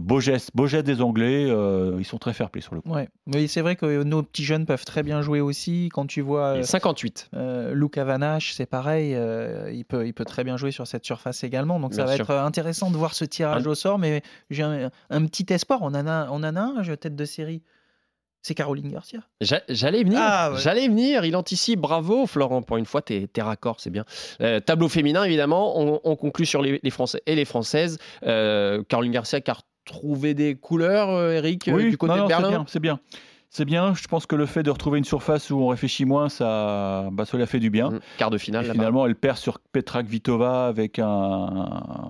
[0.00, 1.46] beau, geste, beau geste des Anglais.
[1.48, 2.90] euh, ils sont très fair-play sur le coup.
[2.92, 5.88] Ouais, mais c'est vrai que nos petits jeunes peuvent très bien jouer aussi.
[5.92, 7.30] Quand tu vois Et euh, 58.
[7.34, 11.04] euh, Luca Vanache, c'est pareil, euh, il, peut, il peut très bien jouer sur cette
[11.04, 11.78] surface également.
[11.80, 12.24] Donc ça Bien va sûr.
[12.24, 15.80] être intéressant de voir ce tirage Un- au sort, mais j'ai un, un petit espoir.
[15.82, 17.62] On en a, on en a un, je tête de série.
[18.42, 19.20] c'est Caroline Garcia.
[19.40, 20.58] J'a- J'allais venir, Ah, ouais.
[20.60, 21.24] j'allais venir.
[21.24, 21.80] Il anticipe.
[21.80, 22.60] Bravo, Florent.
[22.62, 24.04] Pour une fois, t'es t'es raccord, c'est bien.
[24.42, 25.80] Euh, tableau féminin, évidemment.
[25.80, 27.96] On, on conclut sur les, les Français et les Françaises.
[28.26, 29.50] Euh, Caroline Garcia qui
[29.88, 32.50] retrouvé des couleurs, euh, Eric, euh, Oui, du côté non, non, de c'est Berlin.
[32.50, 33.00] bien, c'est bien.
[33.50, 33.94] C'est bien.
[33.94, 37.24] Je pense que le fait de retrouver une surface où on réfléchit moins, ça, bah,
[37.24, 37.90] ça lui a fait du bien.
[37.90, 38.64] Mm, Quart de finale.
[38.70, 41.06] finalement, elle perd sur Petra Kvitova avec un,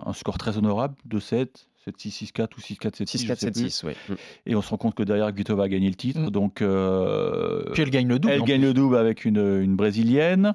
[0.07, 3.07] un score très honorable de 7, 7-6, 6-4 ou 6-4, 7-6.
[3.19, 3.83] 6, 4, 7, 6.
[3.85, 3.97] Ouais.
[4.09, 4.15] Mm.
[4.47, 6.21] Et on se rend compte que derrière, Kvitova a gagné le titre.
[6.21, 6.31] Mm.
[6.31, 8.33] Donc, euh, Puis elle gagne le double.
[8.33, 8.69] elle gagne plus.
[8.69, 10.55] le double avec une, une brésilienne.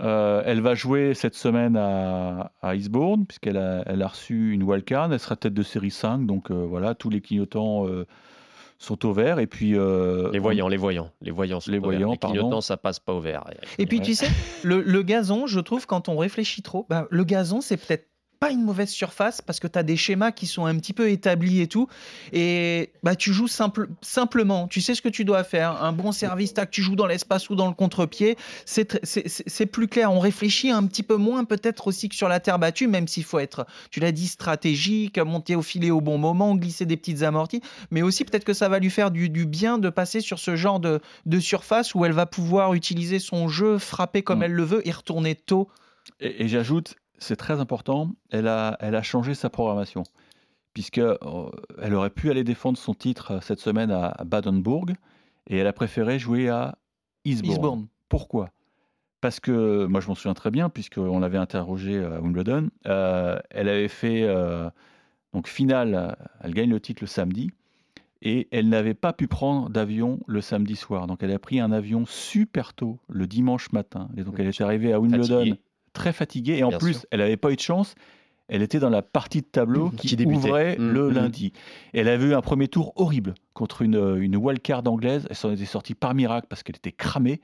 [0.00, 4.62] Euh, elle va jouer cette semaine à, à Eastbourne, puisqu'elle a, elle a reçu une
[4.64, 5.12] wildcard.
[5.12, 6.26] Elle sera tête de série 5.
[6.26, 8.04] Donc euh, voilà, tous les clignotants euh,
[8.78, 9.38] sont au vert.
[9.38, 9.76] Et puis.
[9.76, 11.60] euh, Les voyants, les voyants, les voyants.
[11.60, 11.90] sont Les au vert.
[11.90, 12.34] voyants, les pardon.
[12.36, 13.44] clignotants, ça passe pas au vert.
[13.78, 14.04] Et puis Ouais.
[14.04, 14.28] tu sais,
[14.64, 18.08] le, le gazon, je trouve, quand on réfléchit trop, ben, le gazon, c'est peut-être
[18.44, 21.08] pas une mauvaise surface parce que tu as des schémas qui sont un petit peu
[21.08, 21.88] établis et tout.
[22.34, 24.68] Et bah, tu joues simple, simplement.
[24.68, 25.82] Tu sais ce que tu dois faire.
[25.82, 28.36] Un bon service, tac, tu joues dans l'espace ou dans le contre-pied.
[28.66, 30.12] C'est plus clair.
[30.12, 33.24] On réfléchit un petit peu moins peut-être aussi que sur la terre battue, même s'il
[33.24, 37.22] faut être, tu l'as dit, stratégique, monter au filet au bon moment, glisser des petites
[37.22, 37.62] amorties.
[37.90, 40.54] Mais aussi peut-être que ça va lui faire du, du bien de passer sur ce
[40.54, 44.42] genre de, de surface où elle va pouvoir utiliser son jeu, frapper comme Mm.
[44.42, 45.70] elle le veut et retourner tôt.
[46.20, 50.02] Et, et j'ajoute, c'est très important, elle a, elle a changé sa programmation.
[50.72, 51.16] Puisque euh,
[51.80, 54.86] elle aurait pu aller défendre son titre euh, cette semaine à, Baden-Bourg
[55.46, 56.76] et elle a préféré jouer à
[57.24, 57.52] Eastbourne.
[57.52, 57.86] Eastbourne.
[58.08, 58.50] Pourquoi?
[59.20, 63.68] Parce que, moi je m'en souviens très bien, puisqu'on l'avait interrogé à Wimbledon, euh, elle
[63.68, 64.68] avait fait euh,
[65.32, 67.50] donc finale, elle gagne le titre le samedi,
[68.20, 71.06] et elle n'avait pas pu prendre d'avion le samedi soir.
[71.06, 74.08] Donc elle a pris un avion super tôt le dimanche matin.
[74.16, 75.60] Et donc elle est arrivée à Wimbledon Fatiguée.
[75.94, 76.58] Très fatiguée.
[76.58, 77.06] Et en Bien plus, sûr.
[77.10, 77.94] elle n'avait pas eu de chance.
[78.48, 80.36] Elle était dans la partie de tableau qui, qui débutait.
[80.48, 81.14] ouvrait Mmh, le mmh.
[81.14, 81.52] lundi.
[81.94, 85.26] Et elle avait eu un premier tour horrible contre une, une wildcard anglaise.
[85.30, 87.40] Elle s'en était sortie par miracle parce qu'elle était cramée.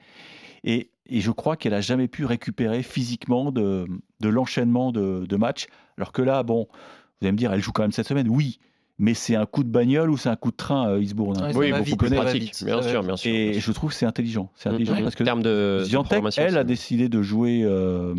[0.62, 3.86] Et, et je crois qu'elle a jamais pu récupérer physiquement de,
[4.20, 5.68] de l'enchaînement de, de matchs.
[5.96, 8.28] Alors que là, bon, vous allez me dire, elle joue quand même cette semaine.
[8.28, 8.58] Oui,
[9.02, 11.46] mais c'est un coup de bagnole ou c'est un coup de train, euh, Eastbourne hein.
[11.46, 12.52] Ouais, ça Oui, beaucoup plus pratique.
[12.64, 13.30] bien sûr, bien sûr.
[13.30, 13.62] Et bien sûr.
[13.62, 14.52] je trouve que c'est intelligent.
[14.54, 15.02] C'est intelligent Mhm.
[15.02, 18.14] parce que en termes de, programmation, elle, a décidé de jouer euh,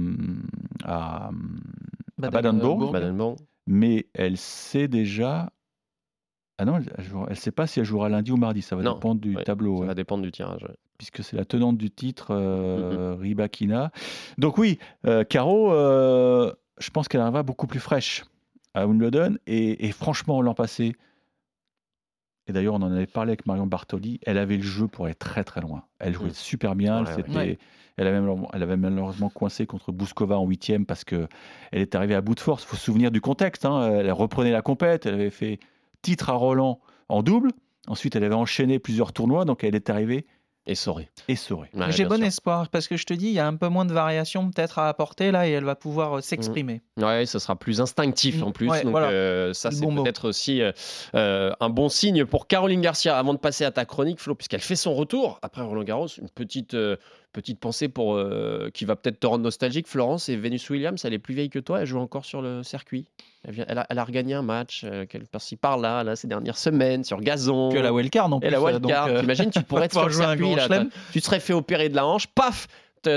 [0.83, 1.29] à,
[2.23, 3.35] à Baden-Bourg, Baden-Bourg.
[3.67, 5.51] mais elle sait déjà.
[6.57, 8.61] Ah non, elle ne sait pas si elle jouera lundi ou mardi.
[8.61, 9.77] Ça va Non, dépendre du ouais, tableau.
[9.77, 9.87] Ça ouais.
[9.87, 10.63] va dépendre du tirage.
[10.63, 10.75] ouais.
[10.97, 13.91] puisque c'est la tenante du titre, Mm, euh, Rybakina.
[14.37, 18.23] Donc oui, euh, Caro, euh, je pense qu'elle arrivera beaucoup plus fraîche
[18.73, 19.37] à Wimbledon.
[19.47, 20.95] Et, et franchement, l'an passé,
[22.47, 25.15] et d'ailleurs on en avait parlé avec Marion Bartoli, elle avait le jeu pour aller
[25.15, 25.83] très très loin.
[25.99, 26.33] Elle jouait Mm.
[26.33, 27.03] super bien.
[27.03, 27.59] Ouais, elle, s'était- ouais.
[27.97, 31.27] elle, avait, elle avait malheureusement coincé contre Bouskova en huitième parce que
[31.71, 32.63] elle est arrivée à bout de force.
[32.63, 33.65] Il faut se souvenir du contexte.
[33.65, 33.91] hein.
[33.99, 35.05] Elle reprenait la compète.
[35.05, 35.59] Elle avait fait
[36.01, 36.79] titre à Roland
[37.09, 37.51] en double.
[37.87, 39.45] Ensuite, elle avait enchaîné plusieurs tournois.
[39.45, 40.25] Donc elle est arrivée
[40.67, 41.09] Et Soré.
[41.27, 41.69] essorée.
[41.73, 42.25] Ouais, J'ai bon sûr.
[42.25, 44.77] espoir parce que je te dis, il y a un peu moins de variations peut-être
[44.77, 46.81] à apporter là et elle va pouvoir euh, s'exprimer.
[46.97, 48.69] Ouais, ça sera plus instinctif en plus.
[48.69, 49.07] Ouais, donc voilà.
[49.09, 50.71] euh, ça, c'est bon peut-être aussi euh,
[51.15, 53.17] euh, un bon signe pour Caroline Garcia.
[53.17, 56.29] Avant de passer à ta chronique, Flo, puisqu'elle fait son retour après Roland Garros, une
[56.29, 56.95] petite, euh,
[57.31, 59.87] petite pensée pour euh, qui va peut-être te rendre nostalgique.
[59.87, 62.63] Florence et Venus Williams, elle est plus vieille que toi, elle joue encore sur le
[62.63, 63.05] circuit.
[63.43, 66.27] Elle, vient- elle a, elle a regagné un match, euh, qu'elle par-ci par-là, là, ces
[66.27, 67.69] dernières semaines, sur gazon.
[67.69, 68.47] Que la wildcard non plus.
[68.47, 70.85] Et la euh, wildcard, euh, t'imagines, tu pourrais être sur pouvoir le jouer circuit, là,
[71.13, 72.67] tu te serais fait opérer de la hanche, paf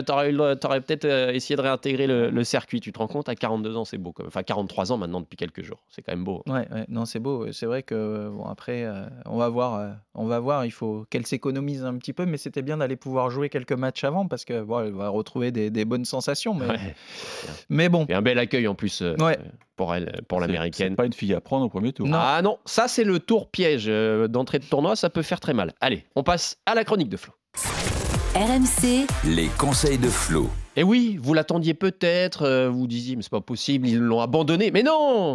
[0.06, 3.06] T'aurais, eu le- t'aurais peut-être euh, essayé de réintégrer le, le circuit, tu te rends
[3.06, 4.12] compte, à 42 ans, c'est beau.
[4.12, 4.28] quand même.
[4.28, 6.42] Enfin, 43 ans maintenant depuis quelques jours, c'est quand même beau.
[6.46, 7.52] Ouais, ouais, non, c'est beau.
[7.52, 10.64] C'est vrai que bon après, euh, on va voir, euh, on va voir.
[10.64, 14.04] Il faut qu'elle s'économise un petit peu, mais c'était bien d'aller pouvoir jouer quelques matchs
[14.04, 16.54] avant parce que bon, elle va retrouver des, des bonnes sensations.
[16.54, 16.94] Mais, Ouais.
[17.68, 19.38] mais bon, Et un bel accueil en plus euh, Ouais.
[19.38, 19.42] euh,
[19.76, 20.92] pour elle, pour l'américaine.
[20.92, 22.06] C'est pas une fille à prendre au premier tour.
[22.08, 22.16] Non.
[22.18, 25.52] Ah non, ça c'est le tour piège euh, d'entrée de tournoi, ça peut faire très
[25.52, 25.74] mal.
[25.80, 27.32] Allez, on passe à la chronique de Flo.
[28.34, 30.50] RMC, les conseils de Flo.
[30.76, 34.70] Et oui, vous l'attendiez peut-être, euh, vous disiez, mais c'est pas possible, ils l'ont abandonné.
[34.72, 34.92] Mais non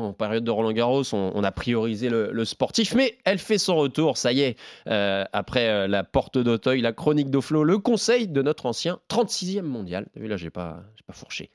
[0.08, 3.58] En période de Roland Garros, on, on a priorisé le, le sportif, mais elle fait
[3.58, 7.78] son retour, ça y est, euh, après euh, la porte d'Auteuil, la chronique d'Oflo, le
[7.78, 10.08] conseil de notre ancien 36e mondial.
[10.14, 11.50] T'as vu, là, j'ai pas, j'ai pas fourché.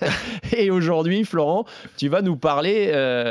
[0.56, 1.64] Et aujourd'hui, Florent,
[1.96, 2.90] tu vas nous parler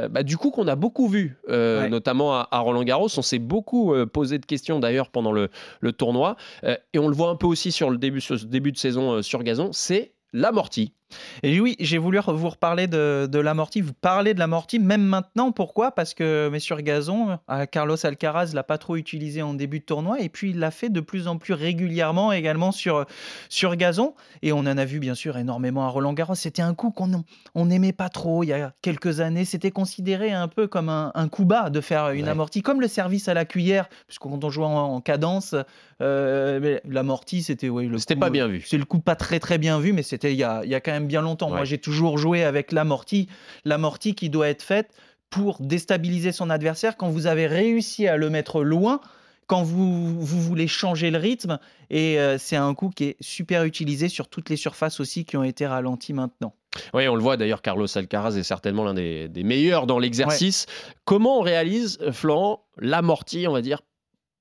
[0.10, 1.90] bah, du coup qu'on a beaucoup vu, Ouais.
[1.90, 3.08] notamment à, à Roland Garros.
[3.18, 5.50] On s'est beaucoup posé de questions d'ailleurs pendant le,
[5.82, 6.36] le tournoi.
[6.64, 9.44] Et on le voit un peu aussi sur le début, ce début de saison sur
[9.44, 9.97] gazon, c'est
[10.34, 10.97] l'amorti.
[11.44, 13.82] Et oui, j'ai voulu vous reparler de, de l'amorti.
[13.82, 15.52] Vous parlez de l'amorti même maintenant.
[15.52, 15.92] Pourquoi?
[15.92, 19.86] Parce que, mais sur gazon, euh, Carlos Alcaraz l'a pas trop utilisé en début de
[19.86, 20.20] tournoi.
[20.20, 23.06] Et puis, il l'a fait de plus en plus régulièrement également sur,
[23.50, 24.16] sur gazon.
[24.42, 26.36] Et on en a vu, bien sûr, énormément à Roland Garros.
[26.36, 27.24] C'était un coup qu'on
[27.56, 29.46] on n'aimait pas trop il y a quelques années.
[29.46, 32.88] C'était considéré un peu comme un, un coup bas de faire une amorti, comme le
[32.88, 33.88] service à la cuillère.
[34.08, 35.56] Puisque quand on jouait en, cadence,
[36.02, 37.70] euh, l'amorti, c'était.
[37.70, 38.64] Ouais, c'était pas bien vu.
[38.66, 40.76] C'est le coup pas très, très bien vu, mais c'était il y a, il y
[40.76, 41.50] a quand même bien longtemps.
[41.50, 43.28] Moi, j'ai toujours joué avec l'amorti.
[43.66, 44.90] L'amorti qui doit être faite
[45.30, 49.02] pour déstabiliser son adversaire quand vous avez réussi à le mettre loin
[49.48, 51.58] quand vous, vous, voulez changer le rythme.
[51.90, 55.38] Et euh, c'est un coup qui est super utilisé sur toutes les surfaces aussi qui
[55.38, 56.54] ont été ralenties maintenant.
[56.94, 60.66] Oui, on le voit d'ailleurs, Carlos Alcaraz est certainement l'un des, meilleurs dans l'exercice.
[61.06, 63.82] Comment on réalise, Florent, l'amorti, on va dire,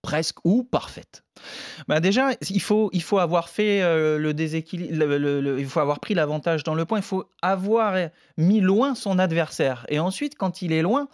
[0.06, 1.24] presque ou parfaite
[1.88, 6.14] bah déjà, il faut, il faut avoir fait euh, le déséquilibre, il faut avoir pris
[6.14, 9.84] l'avantage dans le point, il faut avoir mis loin son adversaire.
[9.88, 11.08] Et ensuite, quand il est loin,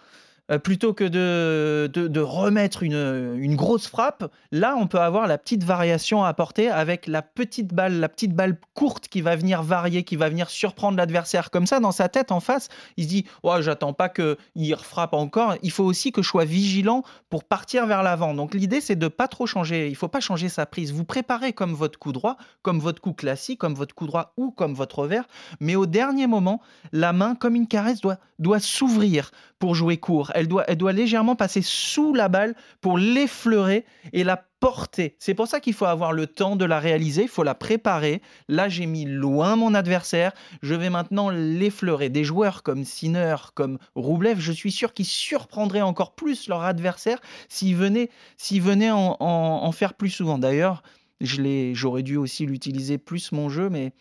[0.53, 5.39] euh, plutôt que de, de, remettre une, une, grosse frappe, là, on peut avoir la
[5.39, 9.63] petite variation à apporter avec la petite balle, la petite balle courte qui va venir
[9.63, 11.51] varier, qui va venir surprendre l'adversaire.
[11.51, 15.15] Comme ça, dans sa tête en face, il se dit oh, j'attends pas qu'il frappe
[15.15, 15.55] encore.
[15.63, 18.35] Il faut aussi que je sois vigilant pour partir vers l'avant.
[18.35, 19.89] Donc l'idée, c'est de pas trop changer.
[19.89, 20.93] Il faut pas changer sa prise.
[20.93, 24.51] Vous préparez comme votre coup droit, comme votre coup classique, comme votre coup droit ou
[24.51, 25.25] comme votre revers.
[25.61, 26.61] Mais au dernier moment,
[26.93, 30.33] la main, comme une caresse, doit, doit s'ouvrir pour jouer court.
[30.49, 35.17] Doit, elle doit légèrement passer sous la balle pour l'effleurer et la porter.
[35.19, 38.23] C'est pour ça qu'il faut avoir le temps de la réaliser, il faut la préparer.
[38.49, 42.11] Là, j'ai mis loin mon adversaire, je vais maintenant l'effleurer.
[42.11, 47.19] Des joueurs comme Sinner, comme Roublev, je suis sûr qu'ils surprendraient encore plus leur adversaire
[47.49, 48.09] s'ils venaient,
[48.53, 50.39] venaient en, en faire plus souvent.
[50.39, 50.83] D'ailleurs,
[51.21, 53.93] j'aurais dû aussi l'utiliser plus mon jeu, mais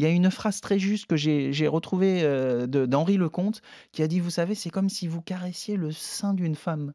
[0.00, 3.60] il y a une phrase très juste que j'ai retrouvée euh, d'Henri Lecomte
[3.92, 6.94] qui a dit Vous savez, c'est comme si vous caressiez le sein d'une femme.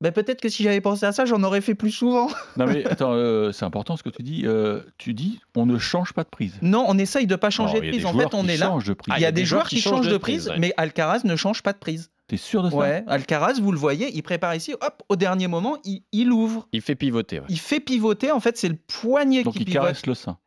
[0.00, 2.28] Ben, Peut-être que si j'avais pensé à ça, j'en aurais fait plus souvent.
[2.56, 4.46] non, mais attends, euh, c'est important ce que tu dis.
[4.46, 6.54] Euh, tu dis on ne change pas de prise.
[6.62, 8.06] Non, on essaye de ne pas changer de prise.
[8.06, 8.74] En fait, on est là.
[9.18, 11.78] il y a, des, joueurs qui, changent de prise, mais Alcaraz ne change pas de
[11.78, 12.10] prise.
[12.26, 12.76] T'es sûr de ça?
[12.76, 16.68] Ouais, Alcaraz, vous le voyez, il prépare ici, hop, au dernier moment, il, ouvre.
[16.72, 17.42] Il fait pivoter.
[17.50, 20.38] Il fait pivoter, en fait, c'est le poignet Donc qui il caresse le sein.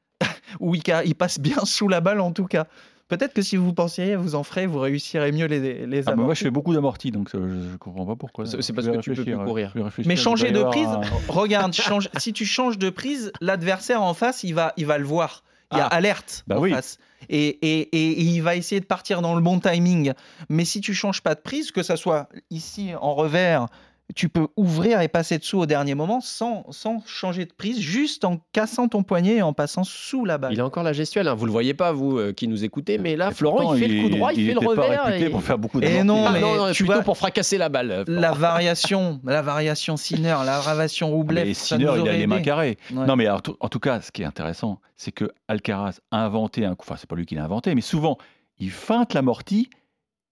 [0.59, 2.67] Oui, il, passe bien sous la balle en tout cas.
[3.09, 6.33] Peut-être que si vous pensiez vous en ferez, vous réussirez mieux les, les ah, Moi,
[6.33, 8.45] je fais beaucoup d'amortis, donc je ne comprends pas pourquoi.
[8.45, 9.73] C'est parce que tu peux plus courir.
[10.05, 10.89] Mais changer de prise,
[11.27, 15.05] regarde, change, si tu changes de prise, l'adversaire en face, il va, il va le
[15.05, 15.43] voir.
[15.71, 15.95] Il y a ah.
[15.95, 16.99] alerte bah en face.
[17.29, 20.13] Et, et, et, il va essayer de partir dans le bon timing.
[20.49, 23.67] Mais si tu changes pas de prise, que ça soit ici en revers,
[24.15, 28.25] tu peux ouvrir et passer dessous au dernier moment sans, sans changer de prise, juste
[28.25, 30.53] en cassant ton poignet et en passant sous la balle.
[30.53, 31.33] Il a encore la gestuelle, hein.
[31.33, 34.03] vous le voyez pas, vous euh, qui nous écoutez, mais là, Florent, il fait le
[34.03, 35.09] coup droit, il, fait le revers.
[35.15, 35.29] et...
[35.29, 38.03] pour faire beaucoup de et non, mais non, tu plutôt pour fracasser la balle.
[38.07, 41.47] La variation, la variation Sinner, la variation Roublev.
[41.47, 42.77] Mais Sinner, il a les mains carrées.
[42.91, 46.75] Non, mais en tout cas, ce qui est intéressant, c'est que Alcaraz a inventé un
[46.75, 48.17] coup, enfin, c'est pas lui qui l'a inventé, mais souvent,
[48.59, 49.69] il feinte l'amorti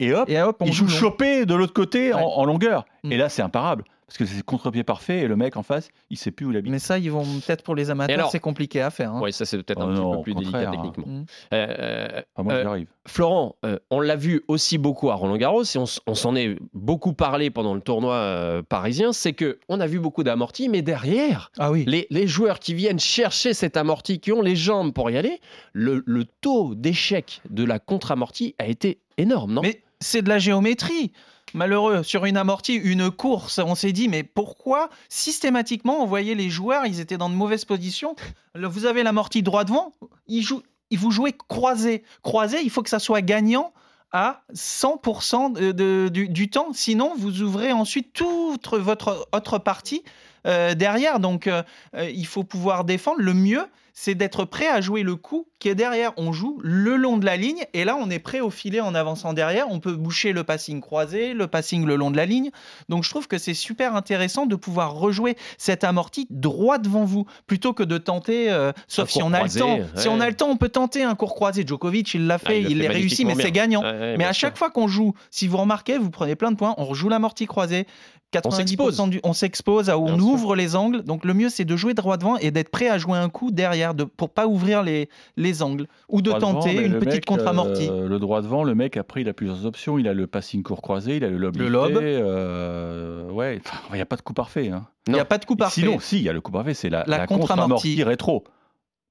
[0.01, 2.85] et hop, et hop on il joue chopé de l'autre côté en, longueur.
[3.03, 3.11] Mm.
[3.11, 3.83] Et là, c'est imparable.
[4.07, 6.57] Parce que c'est contre-pied parfait et le mec en face, il sait plus où il
[6.57, 6.69] habite.
[6.69, 9.13] Mais ça, ils vont peut-être pour les amateurs, c'est compliqué à faire.
[9.13, 9.21] Hein.
[9.23, 11.05] Oui, ça c'est peut-être un oh petit peu plus délicat techniquement.
[11.07, 11.25] Mm.
[11.53, 15.77] Euh, ah, moi, euh, Florent, euh, on l'a vu aussi beaucoup à Roland Garros et
[15.77, 19.13] on, s'en est beaucoup parlé pendant le tournoi parisien.
[19.13, 21.85] C'est que on a vu beaucoup d'amortis, mais derrière, ah oui.
[21.87, 25.39] les, les, joueurs qui viennent chercher cet amorti, qui ont les jambes pour y aller,
[25.71, 29.61] le, le taux d'échec de la contre-amorti a été énorme, non?
[29.61, 31.13] Mais c'est de la géométrie.
[31.53, 36.49] Malheureux, sur une amortie, une course, on s'est dit, mais pourquoi systématiquement on voyait les
[36.49, 38.15] joueurs, ils étaient dans de mauvaises positions
[38.55, 39.91] Vous avez l'amorti droit devant,
[40.27, 42.03] ils, vous jouez croisé.
[42.23, 43.73] Croisé, il faut que ça soit gagnant
[44.13, 50.03] à 100% du, temps, sinon vous ouvrez ensuite toute votre autre partie
[50.47, 51.19] euh, derrière.
[51.19, 51.63] Donc euh,
[51.95, 53.21] euh, il faut pouvoir défendre.
[53.21, 56.13] Le mieux, c'est d'être prêt à jouer le coup qui est derrière.
[56.17, 58.95] On joue le long de la ligne et là, on est prêt au filet en
[58.95, 59.67] avançant derrière.
[59.69, 62.51] On peut boucher le passing croisé, le passing le long de la ligne.
[62.89, 67.25] Donc, je trouve que c'est super intéressant de pouvoir rejouer cette amorti droit devant vous
[67.47, 69.79] plutôt que de tenter, euh, sauf si on a le temps.
[69.95, 71.63] Si on a le temps, on peut tenter un cours croisé.
[71.65, 73.81] Djokovic, il l'a ah, fait, il l'a réussi, mais c'est gagnant.
[73.81, 76.85] mais à chaque fois qu'on joue, si vous remarquez, vous prenez plein de points, on
[76.85, 77.85] rejoue l'amorti croisé.
[78.33, 81.03] 90% du, on s'expose, on ouvre les angles.
[81.03, 83.51] Donc le mieux, c'est de jouer droit devant et d'être prêt à jouer un coup
[83.51, 87.89] derrière de, pour pas ouvrir les, les angles ou de tenter une petite contre-amortie.
[87.89, 89.97] Euh, le droit devant, le mec après il a plusieurs options.
[89.97, 91.57] Il a le passing court croisé, il a le lob.
[91.57, 91.97] Le lob.
[91.97, 94.69] Euh, ouais, il n'y a pas de coup parfait.
[94.69, 94.87] Hein.
[95.07, 95.81] Il n'y a pas de coup parfait.
[95.81, 98.43] Sinon, si, il y a le coup parfait, c'est la, la, contre-amortie rétro.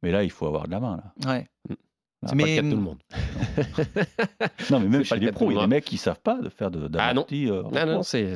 [0.03, 0.97] Mais là, il faut avoir de la main.
[0.97, 1.33] Là.
[1.33, 1.47] Ouais.
[2.27, 2.99] C'est pas le cas de tout le monde.
[4.71, 6.39] Non, mais même chez le les pros, il y a des mecs qui savent pas
[6.41, 7.27] de faire de- Ah non.
[7.33, 8.35] euh, Non, non, c'est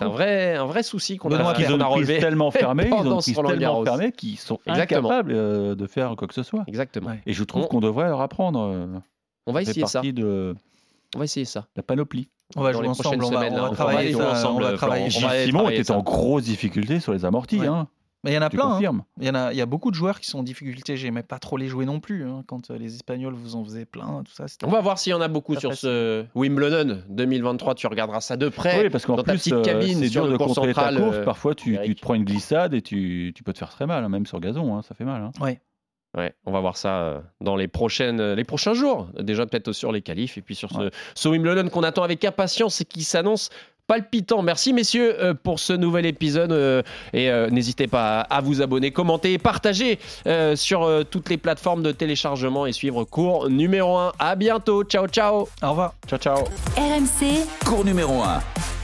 [0.00, 2.18] un vrai, un vrai souci qu'on a, Ils qu'on ont a relevé.
[2.18, 5.08] tellement fermée, ils ont tellement fermée qu'ils sont Exactement.
[5.08, 6.64] incapables euh, de faire quoi que ce soit.
[6.66, 7.10] Exactement.
[7.26, 8.60] Et je trouve On- qu'on devrait leur apprendre.
[8.60, 8.86] euh,
[9.46, 10.00] On va essayer ça.
[10.02, 10.54] de
[11.14, 11.66] On va essayer ça.
[11.76, 12.28] la panoplie.
[12.56, 14.76] On va jouer ensemble, on va, on travailler On va aller ça, ensemble, on va
[14.76, 15.08] travailler.
[15.22, 17.60] On aller Simon était en grosse difficulté sur les amortis.
[17.60, 17.66] Ouais.
[17.66, 17.88] Hein.
[18.28, 18.66] Mais il y en a plein.
[18.66, 18.72] hein.
[18.72, 19.04] confirme.
[19.20, 20.96] Il y, en a, il y a beaucoup de joueurs qui sont en difficulté.
[20.96, 22.24] J'aimais pas trop les jouer non plus.
[22.24, 24.46] hein, Quand euh, les Espagnols vous en faisaient plein, tout ça.
[24.48, 25.88] c'était- On va voir s'il y en a beaucoup sur facile.
[25.88, 27.74] ce Wimbledon 2023.
[27.74, 28.82] Tu regarderas ça de près.
[28.84, 30.46] Oui, parce qu'en dans ta plus, petite euh, cabine c'est sur dur le de cours
[30.48, 31.16] contrôler ta central, course.
[31.16, 34.04] euh, Parfois, tu, te prends une glissade et tu, tu peux te faire très mal,
[34.04, 34.76] hein, même sur gazon.
[34.76, 35.22] hein, ça fait mal.
[35.22, 35.54] hein.
[36.16, 39.08] Ouais, on va voir ça dans les, prochaines, les prochains jours.
[39.20, 40.90] Déjà peut-être sur les qualifs et puis sur ce, Ouais.
[41.14, 43.50] ce Wimbledon qu'on attend avec impatience et qui s'annonce
[43.88, 44.42] palpitant.
[44.42, 46.82] Merci messieurs euh, pour ce nouvel épisode euh,
[47.12, 51.38] et euh, n'hésitez pas à, vous abonner, commenter et partager euh, sur euh, toutes les
[51.38, 54.12] plateformes de téléchargement et suivre cours numéro 1.
[54.18, 54.84] À bientôt.
[54.84, 55.48] Ciao ciao.
[55.62, 55.94] Au revoir.
[56.06, 56.44] Ciao, ciao.
[56.76, 58.77] RMC, cours numéro 1.